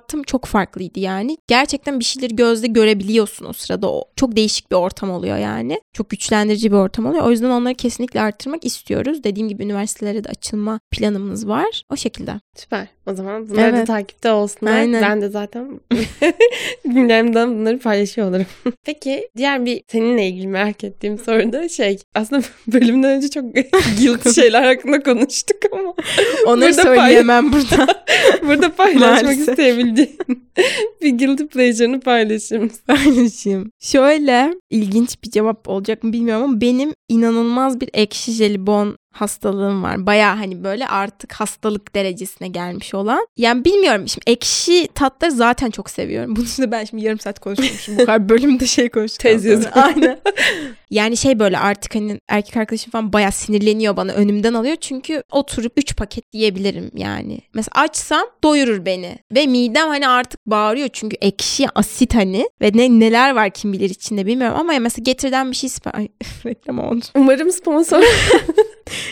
hissiyatım 0.10 0.24
çok 0.24 0.46
farklıydı 0.46 1.00
yani. 1.00 1.38
Gerçekten 1.48 2.00
bir 2.00 2.06
şeyleri 2.06 2.36
gözle 2.36 2.68
görebiliyorsun 2.68 3.46
o 3.46 3.54
sırada. 3.54 3.92
O 3.92 4.04
çok 4.16 4.36
değişik 4.36 4.72
bir 4.72 4.76
ortam 4.76 5.12
oluyor 5.12 5.38
yani. 5.38 5.82
Çok 5.94 6.10
güçlendirici 6.10 6.72
bir 6.72 6.78
ortam 6.78 7.06
oluyor. 7.06 7.24
O 7.24 7.32
yüzden 7.32 7.50
onları 7.50 7.76
kesinlikle 7.76 8.22
arttırmak 8.22 8.66
istiyoruz. 8.66 9.24
Dediğim 9.24 9.50
gibi 9.50 9.64
üniversitelere 9.64 10.24
de 10.24 10.30
açılma 10.30 10.80
planımız 10.92 11.48
var. 11.48 11.84
O 11.90 11.96
şekilde. 11.96 12.40
Süper. 12.56 12.88
O 13.12 13.16
zaman 13.16 13.50
bunlar 13.50 13.74
da 13.74 13.78
Evet. 13.78 13.88
takipte 13.88 14.32
olsunlar. 14.32 14.74
Aynen. 14.74 15.02
Ben 15.02 15.22
de 15.22 15.30
zaten 15.30 15.80
gündemden 16.86 17.60
bunları 17.60 17.80
paylaşıyor 17.80 18.30
olurum. 18.30 18.46
Peki 18.86 19.30
diğer 19.38 19.66
bir 19.66 19.82
seninle 19.88 20.28
ilgili 20.28 20.48
merak 20.48 20.84
ettiğim 20.84 21.18
soru 21.18 21.54
da 21.54 21.70
şey 21.70 21.98
aslında 22.16 22.42
bölümden 22.68 23.10
önce 23.18 23.30
çok 23.30 23.46
guilty 24.00 24.30
şeyler 24.30 24.64
hakkında 24.64 25.04
konuştuk 25.04 25.58
ama 25.72 25.94
Onları 26.46 26.72
Burada 26.72 26.82
söyleyemem 26.84 27.54
burada. 27.54 27.88
burada 28.48 28.76
paylaşmak 28.76 29.24
Maalesef. 29.24 29.50
isteyebileceğin 29.50 30.18
bir 31.02 31.18
guilty 31.18 31.44
pleasure'ını 31.44 32.00
paylaşır 32.00 32.58
mısın? 32.60 32.80
paylaşayım. 32.88 33.72
Şöyle 33.80 34.54
ilginç 34.70 35.24
bir 35.24 35.32
cevap 35.32 35.70
olacak 35.70 36.04
mı 36.04 36.14
bilmiyorum 36.14 36.44
ama 36.44 36.62
benim 36.62 36.94
inanılmaz 37.10 37.82
bir 37.82 37.90
ekşi 37.94 38.32
jelibon 38.32 38.98
hastalığım 39.22 39.84
var. 39.84 40.06
Baya 40.06 40.40
hani 40.40 40.64
böyle 40.64 40.88
artık 40.88 41.34
hastalık 41.34 41.96
derecesine 41.96 42.48
gelmiş 42.48 42.94
olan. 42.94 43.28
Yani 43.38 43.66
bilmiyorum 43.66 44.08
şimdi 44.08 44.24
ekşi 44.28 44.88
tatları 44.96 45.32
zaten 45.32 45.70
çok 45.70 45.90
seviyorum. 45.90 46.30
Bunun 46.36 46.46
üstüne 46.46 46.72
ben 46.72 46.86
şimdi 46.86 47.06
yarım 47.06 47.20
saat 47.20 47.40
konuşmuşum. 47.40 47.98
Bu 47.98 48.06
kadar 48.06 48.30
bölümde 48.30 48.68
şey 48.68 48.90
konuştuk. 48.90 49.20
Tez 49.20 49.46
yazıyor. 49.46 49.72
Aynen. 49.74 50.20
Yani 50.92 51.18
şey 51.18 51.40
böyle 51.40 51.58
artık 51.58 51.96
hani 51.96 52.20
erkek 52.28 52.58
arkadaşım 52.58 52.92
falan 52.92 53.14
baya 53.14 53.32
sinirleniyor 53.32 53.98
bana 53.98 54.12
önümden 54.12 54.54
alıyor. 54.54 54.76
Çünkü 54.76 55.24
oturup 55.32 55.74
3 55.78 55.96
paket 55.96 56.24
yiyebilirim 56.34 56.92
yani. 56.94 57.40
Mesela 57.54 57.72
açsam 57.84 58.28
doyurur 58.44 58.86
beni. 58.86 59.18
Ve 59.36 59.48
midem 59.48 59.88
hani 59.88 60.08
artık 60.08 60.40
bağırıyor 60.48 60.90
çünkü 60.94 61.18
ekşi 61.22 61.68
asit 61.76 62.16
hani. 62.16 62.50
Ve 62.62 62.72
ne 62.74 63.00
neler 63.00 63.36
var 63.36 63.50
kim 63.50 63.74
bilir 63.74 63.90
içinde 63.90 64.26
bilmiyorum 64.26 64.58
ama 64.60 64.74
ya 64.74 64.80
mesela 64.80 65.04
getirden 65.04 65.52
bir 65.52 65.56
şey 65.56 65.70
sipariş... 65.70 66.08
Reklam 66.46 66.80
oldu. 66.80 67.06
Umarım 67.16 67.52
sponsor. 67.52 68.04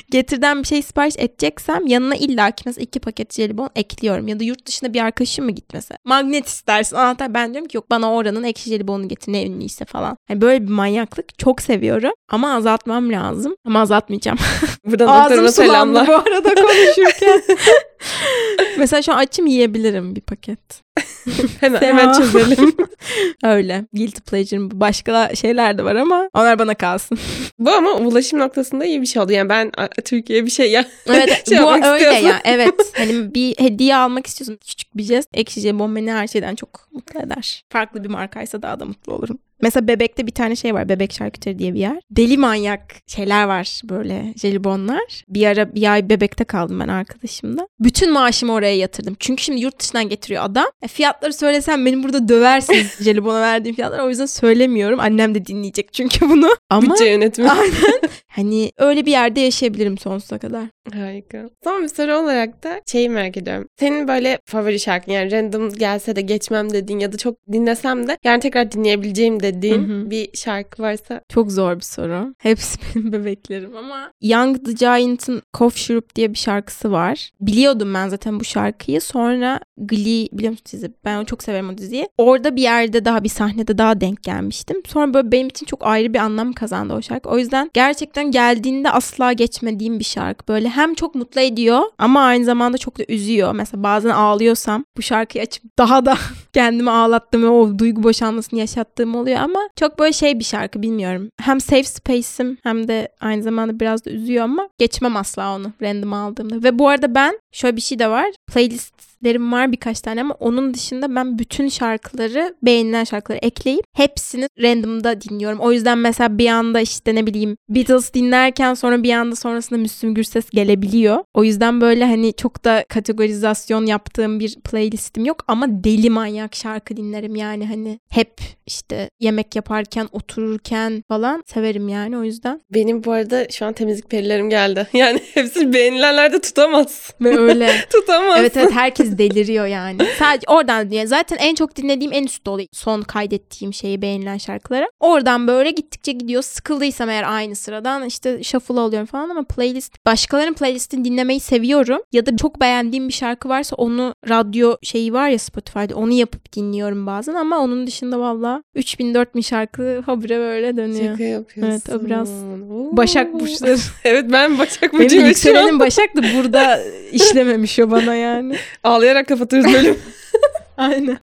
Getirden 0.10 0.60
bir 0.64 0.68
şey 0.68 0.82
sipariş 0.82 1.16
edeceksem 1.18 1.88
yanına 1.88 2.16
illa 2.16 2.52
ki 2.52 2.64
mesela 2.66 2.84
iki 2.84 3.00
paket 3.00 3.34
jelibon 3.34 3.70
ekliyorum. 3.76 4.28
Ya 4.28 4.40
da 4.40 4.44
yurt 4.44 4.66
dışında 4.66 4.94
bir 4.94 5.02
arkadaşım 5.02 5.46
mı 5.46 5.52
git 5.52 5.74
mesela. 5.74 5.98
Magnet 6.06 6.48
istersin 6.48 6.96
anahtar. 6.96 7.34
Ben 7.34 7.54
diyorum 7.54 7.68
ki 7.68 7.78
yok 7.78 7.90
bana 7.92 8.14
oranın 8.14 8.44
ekşi 8.44 8.70
jelibonunu 8.70 9.08
getir 9.08 9.34
ne 9.34 9.46
ünlüyse 9.46 9.86
falan. 9.86 10.18
Yani 10.30 10.42
böyle 10.42 10.64
bir 10.64 10.72
manyaklık 10.72 11.40
çok 11.40 11.62
seviyorum. 11.62 12.12
Ama 12.30 12.54
azaltmam 12.54 13.12
lazım. 13.12 13.56
Ama 13.66 13.82
azaltmayacağım. 13.82 14.38
Buradan 14.88 15.08
Ağzım 15.08 15.36
sulandı 15.36 15.52
selamlar. 15.52 16.08
bu 16.08 16.14
arada 16.14 16.56
konuşurken. 16.56 17.42
mesela 18.78 19.02
şu 19.02 19.14
an 19.14 19.18
açım 19.18 19.46
yiyebilirim 19.48 20.16
bir 20.16 20.22
paket. 20.22 20.60
Hemen, 21.60 21.82
hemen 21.82 22.14
çözelim. 22.14 22.76
Öyle. 23.44 23.86
Guilty 23.94 24.22
pleasure'ım. 24.22 24.70
Başka 24.74 25.36
şeyler 25.36 25.78
de 25.78 25.84
var 25.84 25.96
ama 25.96 26.30
onlar 26.34 26.60
bana 26.60 26.76
kalsın. 26.76 27.18
Bu 27.60 27.72
ama 27.72 27.92
ulaşım 27.94 28.40
noktasında 28.40 28.86
iyi 28.86 29.02
bir 29.02 29.06
şey 29.06 29.22
oldu. 29.22 29.32
Yani 29.32 29.50
ben 29.50 29.72
a, 29.78 29.88
Türkiye'ye 29.88 30.46
bir 30.46 30.52
şey 30.52 30.72
ya. 30.72 30.86
Evet 31.08 31.50
Şey 31.50 31.58
bu 31.64 31.74
öyle 31.74 31.94
istiyorsun. 31.96 32.28
ya. 32.28 32.42
Evet. 32.44 32.74
Hani 32.98 33.34
bir 33.36 33.56
hediye 33.60 33.96
almak 33.96 34.28
istiyorsun. 34.28 34.60
Küçük 34.68 34.98
bir 34.98 35.04
jest. 35.04 35.30
Ekşi 35.34 35.60
jelibon 35.60 35.96
beni 35.96 36.12
her 36.12 36.28
şeyden 36.28 36.56
çok 36.56 36.88
mutlu 36.92 37.20
eder. 37.20 37.64
Farklı 37.70 38.04
bir 38.04 38.10
markaysa 38.10 38.62
daha 38.62 38.80
da 38.80 38.86
mutlu 38.86 39.14
olurum. 39.14 39.40
Mesela 39.62 39.88
Bebek'te 39.88 40.28
bir 40.28 40.32
tane 40.32 40.56
şey 40.56 40.74
var. 40.74 40.90
Bebek 40.90 41.14
Şarküteri 41.14 41.60
diye 41.60 41.74
bir 41.74 41.80
yer. 41.80 42.00
Deli 42.12 42.38
manyak 42.38 42.82
şeyler 43.08 43.44
var 43.44 43.82
böyle 43.84 44.34
jelibonlar. 44.42 45.24
Bir 45.28 45.48
ara 45.48 45.76
bir 45.76 45.92
ay 45.94 46.10
Bebek'te 46.10 46.44
kaldım 46.44 46.80
ben 46.80 46.88
arkadaşımla. 46.88 47.68
Bütün 47.80 48.14
maaşımı 48.14 48.54
oraya 48.54 48.78
yatırdım. 48.78 49.16
Çünkü 49.20 49.44
şimdi 49.44 49.62
yurt 49.62 49.80
dışından 49.80 50.10
getiriyor 50.10 50.44
adam. 50.44 50.66
E, 50.82 50.88
fiyatları 50.88 51.34
söylesem 51.34 51.86
beni 51.86 52.04
burada 52.04 52.28
döversiniz 52.28 52.98
jelibona 53.04 53.42
verdiğim 53.42 53.76
fiyatlar. 53.76 54.00
O 54.00 54.10
yüzden 54.10 54.26
söylemiyorum. 54.26 55.00
Annem 55.00 55.36
de 55.36 55.46
dinleyecek 55.46 55.94
çünkü 55.94 56.30
bunu. 56.30 56.48
Ama 56.70 56.94
Bütçe 56.94 57.06
yönetimi. 57.06 57.52
aynen 57.52 58.02
hani 58.28 58.72
öyle 58.78 59.06
bir 59.06 59.12
yerde 59.12 59.40
yaşayabilirim 59.40 59.98
sonsuza 59.98 60.38
kadar. 60.38 60.64
Harika. 60.94 61.50
Son 61.64 61.84
bir 61.84 61.88
soru 61.88 62.16
olarak 62.16 62.64
da 62.64 62.82
şeyi 62.92 63.10
merak 63.10 63.38
ediyorum. 63.38 63.68
Senin 63.80 64.08
böyle 64.08 64.40
favori 64.46 64.80
şarkın 64.80 65.12
yani 65.12 65.32
random 65.32 65.74
gelse 65.74 66.16
de 66.16 66.22
geçmem 66.22 66.74
dediğin 66.74 67.00
ya 67.00 67.12
da 67.12 67.18
çok 67.18 67.36
dinlesem 67.52 68.08
de 68.08 68.18
yani 68.24 68.40
tekrar 68.40 68.72
dinleyebileceğim 68.72 69.40
dediğin 69.40 69.47
Hı 69.54 69.94
hı. 69.94 70.12
bir 70.12 70.30
şarkı 70.34 70.84
varsa 70.84 71.22
Çok 71.30 71.52
zor 71.52 71.76
bir 71.76 71.82
soru. 71.82 72.34
Hepsi 72.38 72.80
benim 72.96 73.12
bebeklerim 73.12 73.78
ama 73.78 74.12
Young 74.22 74.66
the 74.66 74.72
Giant'ın 74.72 75.42
Cough 75.58 75.76
Syrup 75.76 76.16
diye 76.16 76.34
bir 76.34 76.38
şarkısı 76.38 76.92
var. 76.92 77.32
Biliyordum 77.42 77.94
ben 77.94 78.08
zaten 78.08 78.40
bu 78.40 78.44
şarkıyı. 78.44 79.02
Sonra 79.02 79.60
Glee 79.78 80.28
biliyor 80.32 80.52
musun 80.52 80.66
dizi? 80.72 80.92
Ben 81.06 81.24
çok 81.26 81.44
severim 81.44 81.70
o 81.70 81.78
diziyi. 81.78 82.08
Orada 82.18 82.56
bir 82.56 82.62
yerde 82.62 83.06
daha 83.06 83.24
bir 83.24 83.30
sahnede 83.30 83.78
daha 83.78 84.02
denk 84.02 84.24
gelmiştim. 84.24 84.82
Sonra 84.88 85.14
böyle 85.14 85.32
benim 85.32 85.48
için 85.48 85.66
çok 85.66 85.86
ayrı 85.86 86.14
bir 86.14 86.20
anlam 86.20 86.54
kazandı 86.54 86.94
o 86.94 87.02
şarkı. 87.02 87.30
O 87.30 87.38
yüzden 87.38 87.72
gerçekten 87.74 88.32
geldiğinde 88.32 88.92
asla 88.92 89.34
geçmediğim 89.34 90.00
bir 90.00 90.04
şarkı. 90.04 90.48
Böyle 90.48 90.70
hem 90.70 90.94
çok 90.94 91.16
mutlu 91.16 91.42
ediyor 91.42 91.82
ama 91.98 92.22
aynı 92.22 92.46
zamanda 92.46 92.78
çok 92.78 93.00
da 93.00 93.04
üzüyor. 93.10 93.54
Mesela 93.54 93.84
bazen 93.84 94.10
ağlıyorsam 94.10 94.86
bu 94.98 95.02
şarkıyı 95.02 95.44
açıp 95.44 95.64
daha 95.78 96.06
da 96.06 96.18
kendimi 96.54 96.92
ağlattığım 96.92 97.44
ve 97.44 97.48
o 97.48 97.80
duygu 97.80 98.04
boşanmasını 98.04 98.60
yaşattığım 98.60 99.16
oluyor 99.16 99.37
ama 99.40 99.60
çok 99.76 100.00
böyle 100.00 100.14
şey 100.14 100.40
bir 100.40 100.44
şarkı 100.44 100.82
bilmiyorum. 100.82 101.30
Hem 101.42 101.62
safe 101.62 101.84
space'im 101.84 102.58
hem 102.64 102.88
de 102.88 103.08
aynı 103.20 103.44
zamanda 103.44 103.80
biraz 103.80 104.06
da 104.06 104.10
üzüyor 104.12 104.44
ama 104.44 104.70
geçmem 104.78 105.18
asla 105.18 105.56
onu 105.56 105.72
random 105.82 106.14
aldığımda. 106.14 106.64
Ve 106.64 106.80
bu 106.80 106.90
arada 106.90 107.16
ben 107.16 107.40
şöyle 107.58 107.76
bir 107.76 107.82
şey 107.82 108.00
de 108.00 108.10
var. 108.10 108.26
Playlistlerim 108.54 109.52
var 109.52 109.72
birkaç 109.72 110.02
tane 110.02 110.22
ama 110.22 110.34
onun 110.40 110.74
dışında 110.74 111.16
ben 111.16 111.40
bütün 111.40 111.68
şarkıları 111.68 112.56
beğenilen 112.64 113.04
şarkıları 113.04 113.40
ekleyip 113.46 113.84
hepsini 113.96 114.48
random'da 114.62 115.22
dinliyorum. 115.22 115.60
O 115.60 115.72
yüzden 115.72 115.98
mesela 115.98 116.38
bir 116.38 116.48
anda 116.48 116.80
işte 116.80 117.16
ne 117.16 117.28
bileyim 117.28 117.58
Beatles 117.70 118.14
dinlerken 118.14 118.74
sonra 118.74 119.04
bir 119.04 119.14
anda 119.14 119.36
sonrasında 119.36 119.80
Müslüm 119.80 120.14
Gürses 120.14 120.50
gelebiliyor. 120.50 121.24
O 121.34 121.44
yüzden 121.44 121.82
böyle 121.82 122.06
hani 122.06 122.34
çok 122.34 122.66
da 122.66 122.86
kategorizasyon 122.90 123.86
yaptığım 123.86 124.40
bir 124.40 124.56
playlistim 124.56 125.26
yok 125.26 125.44
ama 125.48 125.84
deli 125.84 126.10
manyak 126.10 126.56
şarkı 126.56 126.98
dinlerim 126.98 127.36
yani 127.36 127.68
hani 127.68 128.00
hep 128.10 128.34
işte 128.66 129.10
yemek 129.20 129.56
yaparken 129.56 130.08
otururken 130.12 131.04
falan 131.08 131.44
severim 131.46 131.90
yani 131.90 132.18
o 132.18 132.24
yüzden. 132.24 132.62
benim 132.74 133.04
bu 133.04 133.12
arada 133.12 133.48
şu 133.50 133.66
an 133.66 133.74
temizlik 133.74 134.10
perilerim 134.10 134.50
geldi. 134.50 134.88
Yani 134.98 135.20
hepsini 135.34 135.74
beğenilenlerde 135.74 136.42
tutamaz. 136.42 137.14
Ve 137.22 137.47
öyle. 137.48 137.72
tutamaz. 137.90 138.40
evet 138.40 138.58
evet 138.58 138.72
herkes 138.72 139.18
deliriyor 139.18 139.66
yani. 139.66 139.98
Sadece 140.20 140.44
oradan 140.48 140.86
dinliyor. 140.86 141.06
Zaten 141.06 141.38
en 141.38 141.56
çok 141.56 141.76
dinlediğim 141.76 142.14
en 142.14 142.24
üstte 142.24 142.50
oluyor. 142.50 142.68
Son 142.74 143.02
kaydettiğim 143.02 143.74
şeyi 143.74 144.02
beğenilen 144.02 144.38
şarkılara. 144.38 144.88
Oradan 145.00 145.48
böyle 145.48 145.72
gittikçe 145.72 146.12
gidiyor. 146.12 146.42
Sıkıldıysam 146.42 147.10
eğer 147.10 147.24
aynı 147.34 147.56
sıradan 147.56 148.06
işte 148.06 148.44
shuffle 148.44 148.80
alıyorum 148.80 149.08
falan 149.08 149.30
ama 149.30 149.44
playlist 149.44 150.06
başkalarının 150.06 150.54
playlistini 150.54 151.06
dinlemeyi 151.06 151.40
seviyorum. 151.40 152.02
Ya 152.12 152.26
da 152.26 152.38
çok 152.38 152.62
beğendiğim 152.62 153.08
bir 153.08 153.14
şarkı 153.14 153.50
varsa 153.50 153.76
onu 153.76 154.14
radyo 154.30 154.76
şeyi 154.84 155.14
var 155.14 155.30
ya 155.30 155.40
Spotify'da 155.40 155.96
onu 155.96 156.12
yapıp 156.14 156.54
dinliyorum 156.54 157.08
bazen 157.08 157.34
ama 157.34 157.60
onun 157.60 157.88
dışında 157.88 158.20
valla 158.20 158.64
3000 158.76 159.14
4000 159.14 159.42
şarkı 159.42 160.04
habire 160.06 160.40
böyle 160.40 160.78
dönüyor. 160.78 161.12
Şaka 161.12 161.24
yapıyorsun. 161.24 161.72
Evet, 161.72 162.02
o 162.02 162.06
biraz 162.06 162.30
Oo. 162.30 162.98
Başak 162.98 163.34
burçları. 163.34 163.78
evet 164.04 164.26
ben 164.32 164.60
Başak 164.60 164.94
Benim 164.94 165.04
Burcu'yum 165.04 165.24
an. 165.24 165.28
yükselenim 165.28 165.80
Başak 165.80 166.16
da 166.16 166.22
burada 166.38 166.80
işlememiş 167.28 167.80
o 167.80 167.92
bana 167.92 168.16
yani. 168.16 168.56
Ağlayarak 168.84 169.28
kapatıyoruz 169.28 169.74
bölüm. 169.74 169.98
Aynen. 170.78 171.18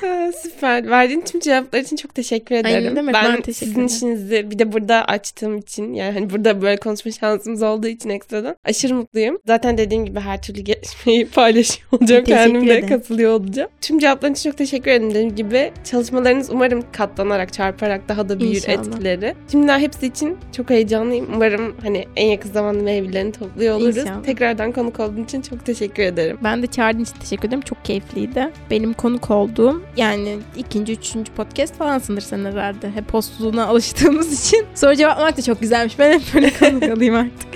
Ha, 0.00 0.30
Süper. 0.42 0.90
Verdiğin 0.90 1.20
tüm 1.20 1.40
cevaplar 1.40 1.80
için 1.80 1.96
çok 1.96 2.14
teşekkür 2.14 2.54
ederim. 2.54 2.92
ne 2.92 2.96
demek, 2.96 3.14
ben 3.14 3.24
teşekkür 3.40 3.52
sizin 3.52 3.72
ederim. 3.72 3.86
işinizi 3.86 4.50
bir 4.50 4.58
de 4.58 4.72
burada 4.72 5.04
açtığım 5.04 5.58
için 5.58 5.92
yani 5.94 6.12
hani 6.12 6.30
burada 6.30 6.62
böyle 6.62 6.76
konuşma 6.76 7.10
şansımız 7.12 7.62
olduğu 7.62 7.86
için 7.88 8.08
ekstradan 8.10 8.56
aşırı 8.64 8.94
mutluyum. 8.94 9.38
Zaten 9.46 9.78
dediğim 9.78 10.04
gibi 10.06 10.20
her 10.20 10.42
türlü 10.42 10.60
gelişmeyi 10.60 11.26
paylaşıyor 11.34 11.88
olacağım. 11.92 12.24
Teşekkür 12.24 12.44
Kendim 12.44 12.68
de 12.68 12.72
ederim. 12.72 12.88
katılıyor 12.88 13.32
olacağım. 13.32 13.70
Tüm 13.80 13.98
cevapların 13.98 14.32
için 14.32 14.50
çok 14.50 14.58
teşekkür 14.58 14.90
ederim. 14.90 15.10
Dediğim 15.10 15.36
gibi 15.36 15.72
çalışmalarınız 15.84 16.50
umarım 16.50 16.84
katlanarak, 16.92 17.52
çarparak 17.52 18.08
daha 18.08 18.28
da 18.28 18.40
büyür 18.40 18.54
İnşallah. 18.54 18.78
etkileri. 18.86 19.34
Şimdiden 19.50 19.78
hepsi 19.78 20.06
için 20.06 20.36
çok 20.56 20.70
heyecanlıyım. 20.70 21.26
Umarım 21.34 21.76
hani 21.82 22.04
en 22.16 22.26
yakın 22.26 22.50
zamanda 22.50 22.82
meyvelerini 22.82 23.32
topluyor 23.32 23.74
oluruz. 23.76 23.96
İnşallah. 23.96 24.22
Tekrardan 24.22 24.72
konuk 24.72 25.00
olduğun 25.00 25.24
için 25.24 25.40
çok 25.42 25.66
teşekkür 25.66 26.02
ederim. 26.02 26.38
Ben 26.44 26.62
de 26.62 26.66
çağırdığın 26.66 27.02
için 27.02 27.14
teşekkür 27.20 27.48
ederim. 27.48 27.60
Çok 27.62 27.84
keyifliydi. 27.84 28.48
Benim 28.70 28.92
konuk 28.92 29.30
olduğum 29.30 29.82
yani 29.98 30.38
ikinci, 30.56 30.92
üçüncü 30.92 31.32
podcast 31.32 31.74
falansındır 31.76 32.20
sen 32.22 32.44
herhalde. 32.44 32.90
Hep 32.90 33.08
postluğuna 33.08 33.66
alıştığımız 33.66 34.46
için. 34.46 34.66
Soru 34.74 34.94
cevaplamak 34.94 35.36
da 35.36 35.42
çok 35.42 35.60
güzelmiş. 35.60 35.98
Ben 35.98 36.12
hep 36.12 36.34
böyle 36.34 36.50
konuk 36.50 36.82
alayım 36.96 37.14
artık. 37.14 37.48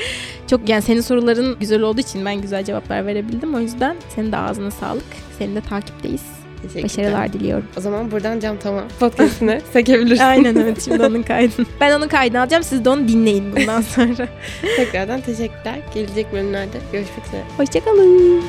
Çok 0.51 0.69
yani 0.69 0.83
senin 0.83 1.01
soruların 1.01 1.57
güzel 1.61 1.83
olduğu 1.83 2.01
için 2.01 2.25
ben 2.25 2.43
güzel 2.43 2.65
cevaplar 2.65 3.07
verebildim. 3.07 3.55
O 3.55 3.61
yüzden 3.61 3.97
senin 4.15 4.33
de 4.33 4.37
ağzına 4.37 4.71
sağlık. 4.71 5.05
Senin 5.39 5.57
de 5.57 5.61
takipteyiz. 5.61 6.23
Başarılar 6.83 7.33
diliyorum. 7.33 7.67
O 7.77 7.81
zaman 7.81 8.11
buradan 8.11 8.41
cam 8.41 8.57
tamam 8.59 8.85
podcastine 9.01 9.61
sekebilirsin. 9.73 10.25
Aynen 10.25 10.57
evet 10.57 10.85
şimdi 10.85 11.07
onun 11.07 11.23
kaydını. 11.23 11.67
Ben 11.81 11.99
onun 11.99 12.09
kaydını 12.09 12.41
alacağım. 12.41 12.63
Siz 12.63 12.85
de 12.85 12.91
onu 12.91 13.09
dinleyin 13.09 13.57
bundan 13.57 13.81
sonra. 13.81 14.29
Tekrardan 14.77 15.21
teşekkürler. 15.21 15.79
Gelecek 15.95 16.33
bölümlerde 16.33 16.79
görüşmek 16.93 17.27
üzere. 17.27 17.43
Hoşçakalın. 17.57 18.43